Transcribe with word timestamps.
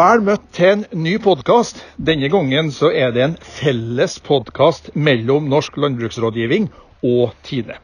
Vel 0.00 0.22
møtt 0.24 0.44
til 0.56 0.70
en 0.70 0.82
ny 1.04 1.18
podkast. 1.20 1.82
Denne 2.00 2.30
gangen 2.32 2.70
så 2.72 2.88
er 2.88 3.10
det 3.12 3.20
en 3.24 3.34
felles 3.58 4.14
podkast 4.24 4.86
mellom 4.96 5.50
Norsk 5.52 5.76
landbruksrådgivning 5.76 6.70
og 7.04 7.34
Tine. 7.44 7.76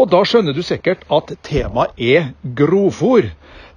Og 0.00 0.08
da 0.14 0.22
skjønner 0.24 0.56
du 0.56 0.62
sikkert 0.64 1.02
at 1.12 1.34
temaet 1.44 2.00
er 2.00 2.30
grovfòr, 2.56 3.28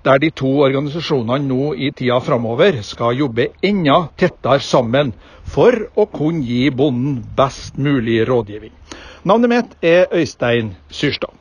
der 0.07 0.23
de 0.23 0.32
to 0.32 0.54
organisasjonene 0.70 1.50
nå 1.50 1.73
i 1.75 1.91
tida 1.91 2.21
framover 2.23 2.80
skal 2.86 3.18
jobbe 3.20 3.50
enda 3.66 4.05
tettere 4.16 4.64
sammen 4.64 5.12
for 5.44 5.76
å 6.00 6.07
kunne 6.16 6.46
gi 6.48 6.70
bonden 6.71 7.26
best 7.36 7.76
mulig 7.76 8.21
rådgivning. 8.30 8.71
Navnet 9.28 9.52
mitt 9.52 9.76
er 9.84 10.07
Øystein 10.16 10.78
Syrstad. 10.88 11.34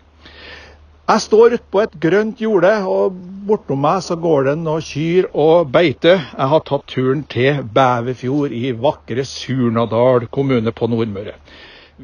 Jeg 1.05 1.21
står 1.21 1.55
utpå 1.59 1.83
et 1.85 1.97
grønt 2.01 2.39
jorde, 2.41 2.71
og 2.89 3.17
bortom 3.45 3.83
meg 3.85 3.99
så 4.07 4.17
går 4.17 4.47
det 4.47 4.55
noen 4.57 4.85
kyr 4.87 5.27
og 5.37 5.67
beite. 5.75 6.15
Jeg 6.17 6.49
har 6.49 6.63
tatt 6.65 6.87
turen 6.89 7.21
til 7.29 7.59
Bæverfjord 7.77 8.55
i 8.57 8.71
vakre 8.73 9.27
Surnadal 9.29 10.25
kommune 10.33 10.73
på 10.73 10.89
Nordmøre. 10.89 11.35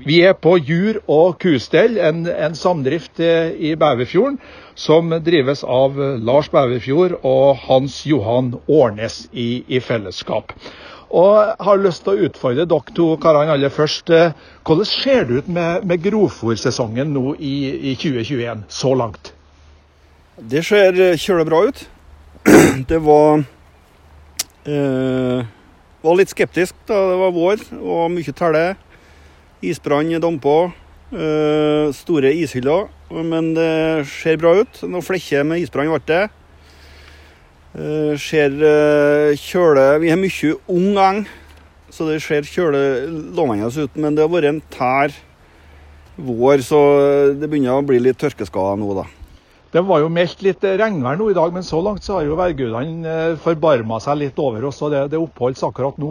Vi 0.05 0.19
er 0.21 0.37
på 0.37 0.53
jur- 0.59 1.01
og 1.09 1.39
kustell, 1.41 1.97
en, 1.97 2.27
en 2.29 2.55
samdrift 2.55 3.25
i 3.25 3.73
Bæverfjorden 3.81 4.37
som 4.77 5.09
drives 5.25 5.65
av 5.65 5.97
Lars 6.21 6.53
Bæverfjord 6.53 7.17
og 7.25 7.57
Hans 7.65 8.03
Johan 8.05 8.53
Årnes 8.69 9.23
i, 9.33 9.65
i 9.65 9.81
fellesskap. 9.81 10.53
Og 11.11 11.63
har 11.67 11.81
lyst 11.83 12.05
til 12.07 12.15
å 12.15 12.29
utfordre 12.29 12.67
dere 12.71 12.95
to 12.95 13.07
karene 13.23 13.57
aller 13.57 13.73
først. 13.75 14.11
Eh, 14.15 14.35
hvordan 14.67 14.87
ser 14.87 15.25
det 15.27 15.41
ut 15.41 15.49
med, 15.51 15.87
med 15.87 16.03
grovfòrsesongen 16.05 17.11
nå 17.17 17.35
i, 17.39 17.55
i 17.91 17.95
2021 17.99 18.67
så 18.71 18.95
langt? 18.95 19.33
Det 20.41 20.63
ser 20.65 20.95
eh, 20.95 21.19
kjølig 21.19 21.49
bra 21.51 21.65
ut. 21.67 21.87
Det 22.91 23.01
var 23.05 23.43
eh, 24.71 25.49
var 26.01 26.17
litt 26.17 26.33
skeptisk 26.33 26.77
da 26.89 26.97
det 27.11 27.17
var 27.21 27.35
vår 27.35 27.65
og 27.81 28.07
mye 28.15 28.37
telle. 28.37 28.63
Isbrann 29.61 30.15
dampa. 30.23 30.71
Eh, 31.11 31.91
store 31.93 32.33
ishyller. 32.39 32.89
Men 33.11 33.53
det 33.57 34.07
ser 34.09 34.39
bra 34.41 34.55
ut. 34.63 34.83
Noen 34.87 35.05
flekker 35.05 35.45
med 35.45 35.65
isbrann 35.65 35.91
ble 35.91 36.01
det. 36.07 36.23
Uh, 37.71 38.17
ser 38.19 38.51
uh, 38.59 39.31
kjøle 39.39 39.85
Vi 40.03 40.09
har 40.11 40.19
mye 40.19 40.55
ung 40.75 40.97
eng, 40.99 41.21
så 41.95 42.09
det 42.09 42.17
ser 42.25 42.49
kjøle 42.49 42.81
lovende 43.37 43.71
ut. 43.71 43.95
Men 43.95 44.17
det 44.17 44.25
har 44.27 44.33
vært 44.33 44.51
en 44.51 44.63
tær 44.75 45.15
vår, 46.21 46.65
så 46.67 46.81
det 47.39 47.49
begynner 47.49 47.79
å 47.79 47.87
bli 47.87 48.01
litt 48.03 48.19
tørkeskader 48.21 48.81
nå, 48.81 48.91
da. 48.99 49.07
Det 49.71 49.85
var 49.87 50.01
jo 50.03 50.11
meldt 50.11 50.41
litt 50.43 50.65
regnvær 50.67 51.19
nå 51.21 51.29
i 51.31 51.37
dag, 51.37 51.53
men 51.55 51.63
så 51.63 51.79
langt 51.79 52.03
så 52.03 52.17
har 52.17 52.25
jo 52.27 52.39
værgudene 52.39 53.37
forbarma 53.41 54.01
seg 54.03 54.19
litt 54.25 54.41
over 54.43 54.67
oss. 54.67 54.81
og 54.83 54.91
Det, 54.91 55.05
det 55.13 55.21
oppholdes 55.21 55.63
akkurat 55.63 56.01
nå. 56.03 56.11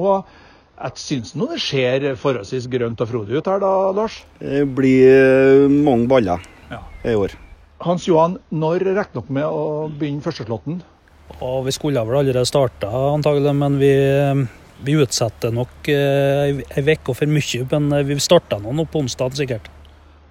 Jeg 0.79 1.01
syns 1.03 1.33
nå 1.35 1.49
det 1.51 1.59
ser 1.59 2.05
forholdsvis 2.15 2.69
grønt 2.71 3.03
og 3.03 3.09
frodig 3.11 3.35
ut 3.35 3.49
her 3.51 3.59
da, 3.59 3.73
Lars? 3.97 4.21
Det 4.39 4.63
blir 4.77 5.67
mange 5.67 6.07
baller 6.07 6.45
ja. 6.71 6.79
i 7.03 7.17
år. 7.19 7.35
Hans 7.83 8.07
Johan, 8.07 8.37
når 8.47 8.87
regner 8.87 9.11
dere 9.11 9.35
med 9.35 9.43
å 9.51 9.89
begynne 9.91 10.23
førsteslåtten? 10.23 10.79
Og 11.39 11.65
vi 11.67 11.73
skulle 11.75 12.03
vel 12.05 12.21
allerede 12.21 12.47
starta 12.49 12.89
antagelig, 13.13 13.53
men 13.55 13.77
vi, 13.79 13.91
vi 14.85 14.95
utsetter 14.99 15.53
nok 15.55 15.91
ei 15.91 16.55
eh, 16.59 16.89
uke 16.89 17.15
for 17.15 17.29
mye. 17.29 17.65
Men 17.71 17.91
eh, 17.95 18.07
vi 18.07 18.19
starta 18.19 18.59
nå 18.59 18.85
på 18.85 19.03
onsdag 19.03 19.37
sikkert. 19.39 19.69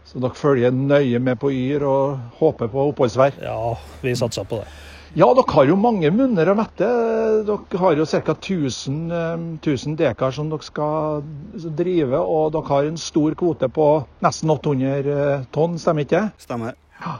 Så 0.09 0.21
dere 0.23 0.37
følger 0.37 0.73
nøye 0.73 1.21
med 1.21 1.37
på 1.41 1.51
Yr 1.53 1.85
og 1.85 2.39
håper 2.41 2.71
på 2.73 2.87
oppholdsvær? 2.93 3.43
Ja, 3.45 3.75
vi 4.01 4.15
satser 4.17 4.47
på 4.49 4.63
det. 4.63 4.69
Ja, 5.17 5.29
dere 5.33 5.53
har 5.53 5.69
jo 5.69 5.77
mange 5.81 6.11
munner 6.13 6.51
å 6.53 6.57
mette. 6.57 6.89
Dere 7.49 7.81
har 7.81 7.97
jo 7.97 8.07
ca. 8.09 8.35
1000, 8.35 8.99
1000 9.61 9.97
dekar 10.01 10.33
som 10.37 10.51
dere 10.53 10.64
skal 10.64 11.23
drive, 11.77 12.20
og 12.20 12.53
dere 12.57 12.69
har 12.73 12.89
en 12.89 13.01
stor 13.01 13.37
kvote 13.37 13.69
på 13.73 13.89
nesten 14.25 14.53
800 14.53 15.13
eh, 15.17 15.48
tonn, 15.53 15.81
stemmer 15.81 16.05
ikke 16.05 16.20
det? 16.20 16.45
Stemmer. 16.45 16.77
Ja. 17.01 17.17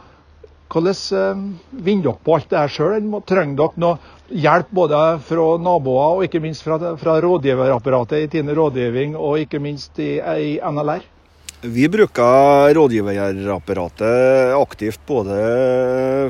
Hvordan 0.69 0.95
eh, 1.17 1.45
vinner 1.85 2.11
dere 2.11 2.25
på 2.25 2.35
alt 2.37 2.51
det 2.51 2.59
her 2.61 2.73
sjøl? 2.73 3.13
Trenger 3.29 3.57
dere 3.57 3.81
noe 3.81 3.97
hjelp 4.29 4.73
både 4.77 4.99
fra 5.25 5.47
naboer 5.65 6.19
og 6.19 6.25
ikke 6.27 6.43
minst 6.45 6.65
fra, 6.67 6.77
fra 7.01 7.15
rådgiverapparatet 7.25 8.27
i 8.27 8.33
Tine 8.35 8.57
rådgivning 8.57 9.17
og 9.17 9.41
ikke 9.47 9.63
minst 9.65 9.97
i, 10.03 10.19
i 10.21 10.59
NLR? 10.61 11.07
Vi 11.59 11.89
bruker 11.91 12.75
rådgiverapparatet 12.77 14.53
aktivt 14.55 15.01
både 15.09 15.39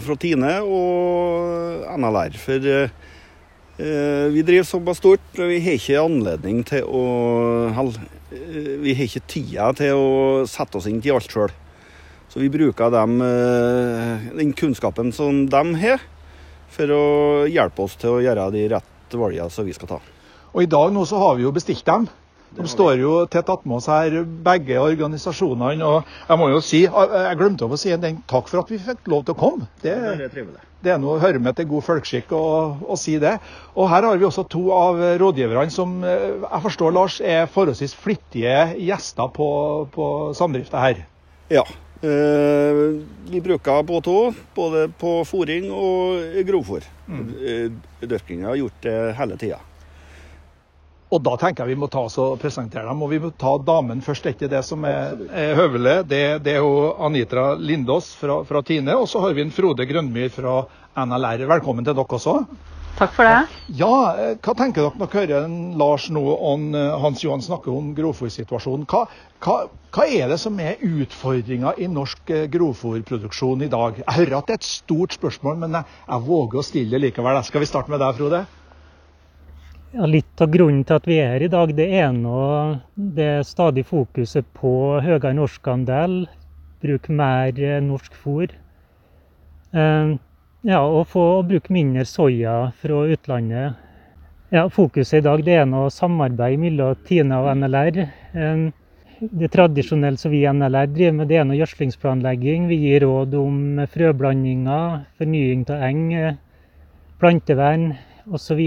fra 0.01 0.17
Tine 0.23 0.55
og 0.63 1.83
NLR. 1.99 2.39
For 2.41 2.71
eh, 2.73 4.27
vi 4.33 4.47
driver 4.47 4.71
såpass 4.71 5.03
stort. 5.03 5.27
Vi 5.35 5.59
har 5.67 5.77
ikke 5.77 6.01
anledning 6.01 6.63
til 6.71 6.87
å 6.87 7.05
eh, 7.75 7.83
Vi 8.87 8.95
har 8.95 9.05
ikke 9.05 9.27
tida 9.27 9.73
til 9.77 9.99
å 9.99 10.47
sette 10.49 10.79
oss 10.79 10.87
inn 10.87 11.03
til 11.03 11.19
alt 11.19 11.29
sjøl. 11.29 11.53
Så 12.29 12.43
vi 12.43 12.51
bruker 12.53 12.91
dem, 12.93 13.21
eh, 13.25 14.29
den 14.37 14.53
kunnskapen 14.53 15.13
som 15.13 15.47
de 15.49 15.65
har, 15.81 16.01
for 16.69 16.93
å 16.93 17.05
hjelpe 17.49 17.83
oss 17.83 17.97
til 17.97 18.19
å 18.19 18.23
gjøre 18.23 18.51
de 18.53 18.69
rette 18.75 19.17
valgene 19.17 19.51
som 19.51 19.65
vi 19.65 19.73
skal 19.73 19.89
ta. 19.89 20.01
Og 20.53 20.63
I 20.63 20.71
dag 20.71 20.93
nå 20.93 21.05
så 21.09 21.21
har 21.23 21.37
vi 21.37 21.47
jo 21.47 21.53
bestilt 21.53 21.85
dem. 21.89 22.09
De 22.57 22.65
står 22.69 22.97
jo 23.03 23.13
tett 23.29 23.49
attmed 23.53 23.77
oss 23.77 23.89
her, 23.91 24.23
begge 24.25 24.79
organisasjonene. 24.81 25.85
og 25.85 26.05
Jeg 26.29 26.41
må 26.41 26.49
jo 26.49 26.61
si, 26.65 26.81
jeg 26.87 27.39
glemte 27.41 27.69
å 27.69 27.77
si 27.77 27.93
en 27.93 28.23
takk 28.27 28.49
for 28.49 28.63
at 28.63 28.71
vi 28.73 28.79
fikk 28.81 29.09
lov 29.13 29.27
til 29.27 29.37
å 29.37 29.39
komme. 29.39 29.69
Det, 29.83 29.95
det 30.81 30.93
er 30.95 31.01
noe 31.03 31.19
å 31.19 31.21
høre 31.21 31.43
med 31.45 31.59
til 31.59 31.69
god 31.69 31.85
folkeskikk 31.85 32.33
å, 32.33 32.45
å, 32.89 32.97
si 32.97 33.19
det. 33.21 33.35
Og 33.77 33.91
Her 33.93 34.09
har 34.09 34.17
vi 34.17 34.29
også 34.29 34.47
to 34.49 34.65
av 34.73 35.01
rådgiverne 35.21 35.75
som 35.75 36.01
eh, 36.05 36.41
jeg 36.41 36.65
forstår 36.65 36.97
Lars, 36.97 37.21
er 37.21 37.51
forholdsvis 37.53 37.97
flittige 37.99 38.57
gjester 38.81 39.29
på, 39.35 39.51
på 39.93 40.09
samdrifta 40.39 40.81
her. 40.89 41.05
Ja, 41.53 41.65
vi 42.01 43.41
bruker 43.43 43.83
båt 43.83 44.07
òg, 44.07 44.37
både 44.55 44.85
på 45.01 45.17
fòring 45.27 45.67
og 45.75 46.37
grovfôr. 46.47 46.87
Mm. 47.09 47.25
Eh, 47.43 48.07
Dyrkinga 48.07 48.53
har 48.53 48.61
gjort 48.61 48.85
det 48.87 48.99
hele 49.19 49.39
tida. 49.41 49.59
Og 51.09 51.23
da 51.25 51.39
tenker 51.41 51.65
jeg 51.65 51.73
vi 51.73 51.81
må 51.81 51.89
ta 51.89 52.03
oss 52.05 52.19
og 52.21 52.37
presentere 52.41 52.85
dem. 52.85 53.03
Og 53.03 53.11
vi 53.11 53.21
må 53.23 53.31
ta 53.41 53.55
damen 53.65 54.03
først. 54.05 54.27
Det 54.27 54.31
er 54.31 54.37
ikke 54.37 54.51
det 54.53 54.65
som 54.67 54.85
er, 54.85 55.17
er 55.33 55.55
høvelet. 55.57 56.05
Det, 56.09 56.23
det, 56.45 56.59
er 56.59 56.65
jo 56.67 56.91
Anitra 57.01 57.55
Lindås 57.57 58.13
fra, 58.21 58.43
fra 58.45 58.63
Tine. 58.63 58.93
Og 59.01 59.09
så 59.09 59.23
har 59.25 59.37
vi 59.37 59.47
en 59.47 59.55
Frode 59.55 59.89
Grønmyr 59.89 60.29
fra 60.35 60.61
NLR. 61.01 61.47
Velkommen 61.49 61.87
til 61.87 61.97
dere 61.97 62.19
også. 62.21 62.43
Takk 62.99 63.13
for 63.15 63.29
det. 63.29 63.59
Ja, 63.79 63.95
eh, 64.19 64.33
Hva 64.43 64.55
tenker 64.59 64.89
dere 64.89 64.99
når 64.99 65.11
dere 65.13 65.21
hører 65.21 65.53
Lars 65.79 66.09
nå 66.11 66.23
og 66.35 66.65
eh, 66.75 66.95
Hans 66.99 67.23
Johan 67.23 67.45
snakke 67.45 67.71
om 67.71 67.93
grovfòrsituasjonen? 67.95 68.89
Hva, 68.91 69.05
hva, 69.45 69.55
hva, 69.95 70.07
er 70.11 70.33
det 70.33 70.41
som 70.43 70.59
er 70.59 70.83
utfordringa 70.83 71.77
i 71.79 71.87
norsk 71.93 72.33
eh, 72.35 72.49
grovfòrproduksjon 72.51 73.63
i 73.63 73.71
dag? 73.71 74.01
Jeg 74.03 74.17
hører 74.17 74.41
at 74.41 74.51
det 74.51 74.57
er 74.57 74.63
et 74.65 74.67
stort 74.67 75.15
spørsmål, 75.15 75.61
men 75.63 75.79
jeg, 75.79 75.99
jeg 76.09 76.27
våger 76.27 76.59
å 76.59 76.67
stille 76.67 76.97
det 76.97 77.05
likevel. 77.07 77.39
Skal 77.47 77.63
vi 77.63 77.71
starte 77.71 77.95
med 77.95 78.03
deg, 78.03 78.19
Frode? 78.19 78.45
Ja, 79.95 80.11
litt 80.11 80.43
av 80.43 80.51
grunnen 80.53 80.83
til 80.85 80.99
at 80.99 81.07
vi 81.07 81.23
er 81.23 81.37
her 81.37 81.47
i 81.47 81.55
dag, 81.55 81.71
det 81.79 81.87
er 82.03 82.11
nå 82.13 82.41
det 82.99 83.33
stadig 83.47 83.87
fokuset 83.89 84.51
på 84.59 84.73
høyere 85.07 85.37
norskandel, 85.39 86.25
bruk 86.83 87.07
mer 87.15 87.63
norsk 87.87 88.19
fôr. 88.27 88.59
Ja, 90.69 90.83
og 90.85 91.07
få 91.09 91.23
bruke 91.49 91.73
mindre 91.73 92.03
soya 92.05 92.67
fra 92.77 92.97
utlandet. 93.09 93.79
Ja, 94.53 94.67
Fokuset 94.69 95.23
i 95.23 95.25
dag 95.25 95.41
det 95.47 95.55
er 95.57 95.69
noe 95.69 95.89
samarbeid 95.89 96.61
mellom 96.61 96.99
Tine 97.09 97.39
og 97.41 97.49
NLR. 97.57 97.97
Det 99.19 99.49
tradisjonelle 99.55 100.21
som 100.21 100.35
vi 100.35 100.43
i 100.43 100.51
NLR 100.53 100.91
driver 100.93 101.15
med, 101.17 101.31
det 101.31 101.39
er 101.41 101.47
noe 101.49 101.57
gjødslingsplanlegging. 101.57 102.67
Vi 102.69 102.77
gir 102.83 103.07
råd 103.07 103.33
om 103.41 103.81
frøblandinger, 103.95 105.07
fornying 105.17 105.63
av 105.73 105.87
eng, 105.87 106.03
plantevern 107.23 107.87
osv. 108.29 108.61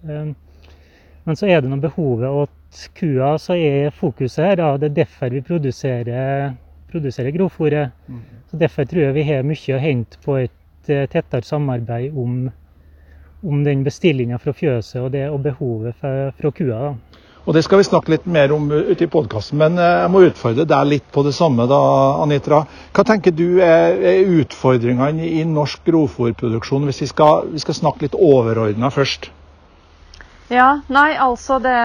Men 0.00 1.36
så 1.36 1.50
er 1.52 1.60
det 1.60 1.68
noe 1.68 1.84
behovet 1.84 2.46
at 2.46 2.86
kua 2.96 3.34
så 3.36 3.58
er 3.60 3.92
fokuset 3.92 4.46
her. 4.46 4.56
Da. 4.62 4.70
Det 4.80 4.88
er 4.88 4.96
derfor 5.02 5.36
vi 5.36 5.44
produserer, 5.44 6.56
produserer 6.88 7.36
grovfòret. 7.36 7.92
Mm. 8.08 8.24
Så 8.48 8.62
Derfor 8.64 8.88
tror 8.88 9.04
jeg 9.04 9.18
vi 9.20 9.26
har 9.28 9.44
mye 9.44 9.76
å 9.76 9.82
hente 9.84 10.24
på 10.24 10.40
et 10.46 10.56
tettere 10.86 11.44
samarbeid 11.44 12.16
om, 12.16 12.50
om 13.42 13.64
den 13.64 13.84
bestillinga 13.84 14.38
fra 14.38 14.54
fjøset 14.56 15.00
og, 15.02 15.10
det, 15.14 15.26
og 15.30 15.42
behovet 15.44 15.98
fra, 16.00 16.30
fra 16.36 16.52
kua. 16.54 16.78
Da. 16.88 17.20
Og 17.48 17.54
Det 17.54 17.62
skal 17.64 17.80
vi 17.80 17.88
snakke 17.88 18.12
litt 18.12 18.26
mer 18.28 18.52
om 18.52 18.68
ute 18.70 19.06
i 19.06 19.10
podkasten, 19.10 19.58
men 19.58 19.78
eh, 19.80 20.02
jeg 20.02 20.12
må 20.12 20.20
utfordre 20.26 20.66
deg 20.68 20.88
litt 20.90 21.06
på 21.12 21.24
det 21.24 21.32
samme. 21.34 21.64
da, 21.70 21.80
Anitra. 22.20 22.60
Hva 22.92 23.04
tenker 23.08 23.32
du 23.32 23.62
er, 23.64 23.96
er 23.96 24.32
utfordringene 24.42 25.24
i 25.24 25.44
norsk 25.48 25.82
grovfòrproduksjon, 25.88 26.84
hvis 26.90 27.00
vi 27.06 27.08
skal, 27.10 27.48
vi 27.54 27.62
skal 27.64 27.78
snakke 27.80 28.06
litt 28.06 28.18
overordna 28.18 28.92
først? 28.92 29.30
Ja, 30.50 30.80
nei, 30.90 31.14
altså 31.14 31.60
det 31.62 31.78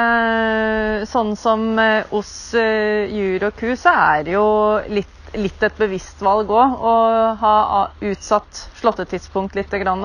Sånn 1.05 1.35
som 1.37 1.67
hos 2.09 2.31
jur 2.55 3.43
og 3.45 3.59
ku, 3.59 3.67
så 3.77 3.93
er 3.93 4.23
det 4.25 4.33
jo 4.33 4.47
litt 4.89 5.14
litt 5.39 5.63
et 5.63 5.77
bevisst 5.79 6.21
valg 6.23 6.51
òg. 6.51 6.77
Å 6.79 6.93
ha 7.41 7.55
utsatt 8.01 8.63
slåttetidspunkt 8.79 9.55
litt 9.55 9.69
pga. 9.69 9.95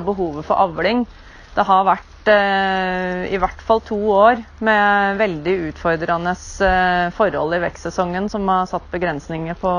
behovet 0.00 0.44
for 0.46 0.56
avling. 0.56 1.06
Det 1.54 1.64
har 1.64 1.84
vært 1.84 2.13
vært 2.24 3.28
eh, 3.28 3.34
i 3.34 3.38
hvert 3.38 3.60
fall 3.64 3.80
to 3.84 3.96
år 4.12 4.42
med 4.64 5.18
veldig 5.18 5.54
utfordrende 5.70 6.34
eh, 6.64 7.10
forhold 7.14 7.54
i 7.54 7.60
vekstsesongen 7.62 8.28
som 8.28 8.46
har 8.48 8.66
satt 8.66 8.90
begrensninger 8.90 9.54
på, 9.54 9.72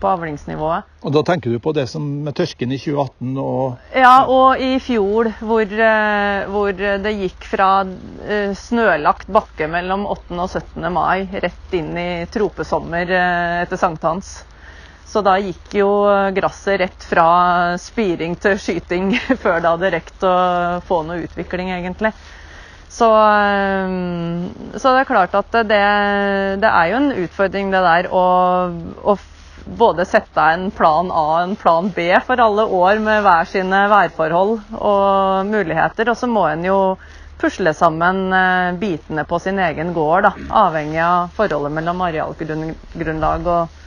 på 0.00 0.08
avlingsnivået. 0.08 0.84
Og 1.02 1.12
Da 1.12 1.22
tenker 1.22 1.50
du 1.50 1.58
på 1.58 1.72
det 1.72 1.88
som 1.88 2.02
med 2.24 2.34
tørken 2.36 2.72
i 2.72 2.78
2018 2.78 3.36
og 3.38 3.78
Ja, 3.94 4.26
og 4.26 4.60
i 4.60 4.78
fjor 4.80 5.32
hvor, 5.40 5.64
eh, 5.64 6.48
hvor 6.50 6.72
det 6.72 7.16
gikk 7.20 7.44
fra 7.44 7.70
eh, 8.26 8.54
snølagt 8.54 9.28
bakke 9.28 9.68
mellom 9.68 10.06
8. 10.06 10.38
og 10.40 10.48
17. 10.48 10.92
mai 10.92 11.28
rett 11.32 11.74
inn 11.76 11.96
i 11.96 12.10
tropesommer 12.30 13.10
eh, 13.10 13.60
etter 13.64 13.80
sankthans. 13.80 14.40
Så 15.10 15.24
da 15.26 15.34
gikk 15.42 15.74
jo 15.74 15.88
gresset 16.36 16.80
rett 16.84 17.06
fra 17.10 17.24
spiring 17.82 18.36
til 18.38 18.58
skyting 18.62 19.10
før 19.42 19.58
det 19.58 19.72
hadde 19.72 19.90
rekt 19.96 20.26
å 20.26 20.34
få 20.86 21.00
noe 21.08 21.24
utvikling, 21.24 21.72
egentlig. 21.74 22.12
Så, 22.90 23.08
eh, 23.10 23.96
så 24.78 24.94
det 24.94 25.02
er 25.02 25.10
klart 25.10 25.34
at 25.38 25.58
det, 25.66 25.82
det 26.62 26.70
er 26.70 26.92
jo 26.92 27.00
en 27.00 27.12
utfordring 27.24 27.74
det 27.74 27.82
der 27.86 28.08
å, 28.14 28.24
å 29.02 29.16
både 29.66 30.06
sette 30.08 30.42
en 30.54 30.70
plan 30.74 31.10
A 31.14 31.24
og 31.36 31.42
en 31.42 31.56
plan 31.58 31.90
B 31.94 32.08
for 32.26 32.42
alle 32.42 32.64
år 32.66 33.02
med 33.02 33.22
hver 33.26 33.50
sine 33.50 33.84
værforhold 33.92 34.56
og 34.78 35.50
muligheter. 35.50 36.10
Og 36.10 36.18
så 36.18 36.30
må 36.30 36.46
en 36.50 36.64
jo 36.66 36.78
pusle 37.40 37.72
sammen 37.74 38.28
eh, 38.36 38.72
bitene 38.78 39.24
på 39.26 39.38
sin 39.40 39.58
egen 39.62 39.94
gård, 39.96 40.28
da, 40.28 40.32
avhengig 40.66 41.00
av 41.04 41.30
forholdet 41.36 41.72
mellom 41.78 42.02
arealgrunnlag 42.04 43.46
og 43.48 43.79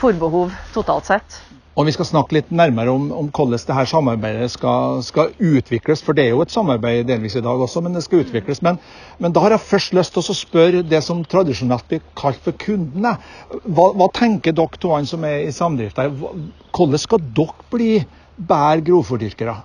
fôrbehov 0.00 0.52
totalt 0.74 1.08
sett. 1.10 1.40
Og 1.78 1.86
Vi 1.86 1.92
skal 1.94 2.08
snakke 2.08 2.34
litt 2.34 2.48
nærmere 2.52 2.92
om, 2.92 3.06
om 3.14 3.28
hvordan 3.30 3.60
det 3.66 3.74
her 3.76 3.86
samarbeidet 3.88 4.50
skal, 4.52 4.98
skal 5.06 5.30
utvikles. 5.38 6.02
For 6.04 6.16
det 6.16 6.26
er 6.26 6.32
jo 6.34 6.42
et 6.42 6.52
samarbeid 6.52 7.06
delvis 7.08 7.36
i 7.38 7.42
dag 7.44 7.62
også, 7.62 7.80
men 7.84 7.94
det 7.96 8.02
skal 8.04 8.24
utvikles. 8.24 8.60
Men, 8.66 8.80
men 9.22 9.32
da 9.32 9.44
har 9.44 9.54
jeg 9.54 9.64
først 9.64 9.94
lyst 9.96 10.12
til 10.12 10.20
å 10.20 10.36
spørre 10.36 10.82
det 10.84 11.00
som 11.06 11.22
tradisjonelt 11.24 11.86
blir 11.88 12.02
kalt 12.18 12.42
for 12.44 12.58
kundene. 12.60 13.14
Hva, 13.64 13.86
hva 13.96 14.08
tenker 14.16 14.56
dere 14.56 14.82
to 14.82 14.92
som 15.08 15.24
er 15.28 15.46
i 15.46 15.54
samdrift 15.54 16.02
her? 16.02 16.10
Hvordan 16.74 17.00
skal 17.00 17.22
dere 17.38 17.68
bli 17.72 17.92
bedre 18.36 18.84
grovfòrdyrkere? 18.90 19.56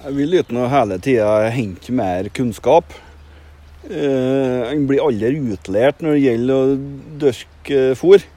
Jeg 0.00 0.16
vil 0.16 0.36
uten 0.40 0.58
å 0.60 0.68
hele 0.72 0.98
tida 1.04 1.30
hente 1.54 1.94
mer 1.94 2.28
kunnskap. 2.36 2.98
Eh, 3.86 4.68
En 4.74 4.84
blir 4.90 5.00
aldri 5.06 5.40
utlært 5.54 6.02
når 6.02 6.18
det 6.18 6.26
gjelder 6.26 6.58
å 6.58 6.76
dyrke 7.22 7.82
fôr. 8.00 8.28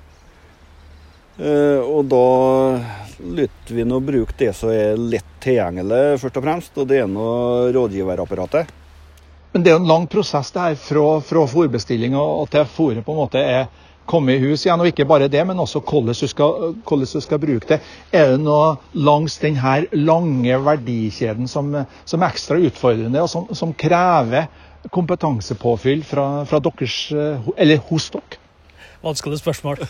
Eh, 1.39 1.81
Og 1.81 2.05
da 2.05 2.25
lytter 3.23 3.75
vi 3.75 3.85
nå 3.87 3.99
bruke 4.03 4.35
det 4.37 4.51
som 4.57 4.69
er 4.73 4.97
lett 4.97 5.29
tilgjengelig, 5.43 6.19
først 6.21 6.37
og 6.39 6.45
fremst. 6.45 6.77
Og 6.77 6.87
det 6.89 7.03
er 7.03 7.09
nå 7.09 7.29
rådgiverapparatet. 7.73 8.69
Men 9.53 9.63
det 9.63 9.69
er 9.69 9.77
jo 9.77 9.83
en 9.83 9.89
lang 9.89 10.05
prosess 10.09 10.49
det 10.53 10.61
her 10.61 10.77
fra, 10.81 11.07
fra 11.21 11.45
fôrbestilling 11.49 12.15
og 12.17 12.47
til 12.49 12.65
fôret 12.65 13.05
på 13.05 13.13
en 13.13 13.19
måte 13.19 13.41
er 13.41 13.67
kommet 14.09 14.39
i 14.39 14.47
hus 14.47 14.65
igjen. 14.65 14.81
Og 14.81 14.89
ikke 14.89 15.05
bare 15.09 15.29
det, 15.31 15.43
men 15.45 15.61
også 15.61 15.83
hvordan 15.85 16.17
du 16.17 16.27
skal, 16.27 16.73
hvordan 16.81 17.11
du 17.13 17.21
skal 17.21 17.41
bruke 17.41 17.69
det. 17.69 17.79
Er 18.11 18.33
det 18.33 18.41
noe 18.41 18.75
langs 18.97 19.37
denne 19.41 19.75
lange 19.93 20.57
verdikjeden 20.65 21.49
som, 21.49 21.69
som 22.05 22.21
er 22.25 22.33
ekstra 22.33 22.57
utfordrende, 22.65 23.21
og 23.21 23.29
som, 23.29 23.45
som 23.53 23.75
krever 23.77 24.49
kompetansepåfyll 24.91 26.01
fra, 26.03 26.25
fra 26.49 26.59
deres, 26.59 26.97
eh, 27.13 27.53
eller 27.55 27.85
hos 27.89 28.09
dere? 28.15 28.41
Vanskelig 29.03 29.39
spørsmål. 29.43 29.85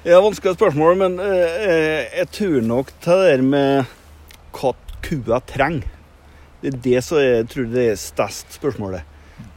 Ja, 0.00 0.16
vanskelig 0.24 0.54
spørsmål, 0.56 0.94
men 0.96 1.18
eh, 1.20 2.06
jeg 2.16 2.28
tror 2.32 2.62
nok 2.64 2.88
til 3.04 3.18
det 3.20 3.24
der 3.28 3.42
med 3.44 3.88
hva 4.56 4.70
kua 5.04 5.40
trenger. 5.44 5.90
Det 6.62 6.70
er 6.70 6.76
det 6.86 7.00
som 7.04 7.18
jeg 7.20 7.42
tror 7.52 7.66
det 7.68 7.82
er 7.84 7.98
størst 8.00 8.54
spørsmålet. 8.56 9.02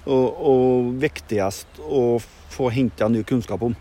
Og, 0.04 0.42
og 0.44 0.90
viktigst 1.00 1.80
å 1.80 2.18
få 2.51 2.68
henta 2.75 3.07
ny 3.07 3.22
kunnskap 3.24 3.63
om. 3.63 3.78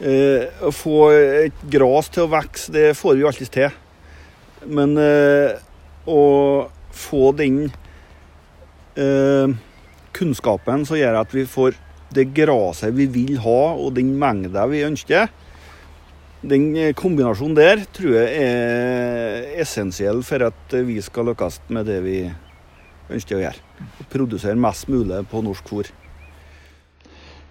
Eh, 0.00 0.46
å 0.64 0.70
få 0.72 1.10
et 1.12 1.60
gras 1.68 2.08
til 2.14 2.24
å 2.24 2.30
vokse, 2.32 2.72
det 2.72 2.94
får 2.96 3.18
vi 3.18 3.24
jo 3.26 3.28
alltid 3.28 3.50
til. 3.58 3.76
Men 4.72 4.96
eh, 5.02 5.58
å 6.08 6.22
få 6.96 7.34
den 7.36 7.66
eh, 8.96 9.52
kunnskapen 10.16 10.88
som 10.88 10.96
gjør 10.96 11.20
at 11.20 11.36
vi 11.36 11.44
får 11.44 11.76
det 12.16 12.30
graset 12.32 12.96
vi 12.96 13.04
vil 13.18 13.36
ha, 13.44 13.60
og 13.76 13.92
den 14.00 14.14
mengda 14.16 14.64
vi 14.72 14.80
ønsker, 14.88 15.28
den 16.40 16.76
eh, 16.76 16.94
kombinasjonen 16.94 17.56
der 17.58 17.80
tror 17.94 18.14
jeg 18.14 18.42
er 18.46 19.54
essensiell 19.62 20.22
for 20.26 20.44
at 20.46 20.76
eh, 20.76 20.86
vi 20.86 21.00
skal 21.02 21.26
lykkes 21.32 21.60
med 21.74 21.88
det 21.90 21.98
vi 22.04 22.18
ønsker 23.08 23.38
å 23.38 23.42
gjøre. 23.42 23.64
Produsere 24.12 24.58
mest 24.60 24.86
mulig 24.92 25.24
på 25.30 25.42
norsk 25.42 25.72
fôr. 25.72 25.90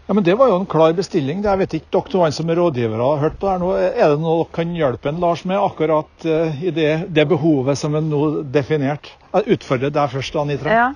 Ja, 0.07 0.13
men 0.15 0.23
Det 0.23 0.37
var 0.39 0.47
jo 0.47 0.61
en 0.61 0.69
klar 0.69 0.93
bestilling. 0.95 1.41
Jeg 1.43 1.59
vet 1.59 1.73
ikke 1.73 1.91
dere 1.97 2.11
to 2.13 2.29
som 2.31 2.49
er 2.49 2.55
rådgivere 2.55 3.09
har 3.09 3.25
hørt 3.25 3.39
på 3.41 3.47
det 3.47 3.51
her 3.51 3.59
nå. 3.59 3.71
Er 3.75 4.13
det 4.13 4.21
noe 4.21 4.37
dere 4.37 4.53
kan 4.55 4.75
hjelpe 4.77 5.09
en 5.11 5.19
Lars 5.19 5.43
med 5.43 5.59
akkurat 5.59 6.23
uh, 6.23 6.63
i 6.63 6.71
det, 6.71 7.09
det 7.11 7.25
behovet 7.27 7.75
som 7.75 7.97
er 7.99 8.05
nå 8.07 8.21
definert? 8.47 9.11
Jeg 9.33 9.57
utfordrer 9.57 9.91
deg 9.91 10.13
først, 10.15 10.39
Anitra. 10.39 10.77
Ja. 10.77 10.87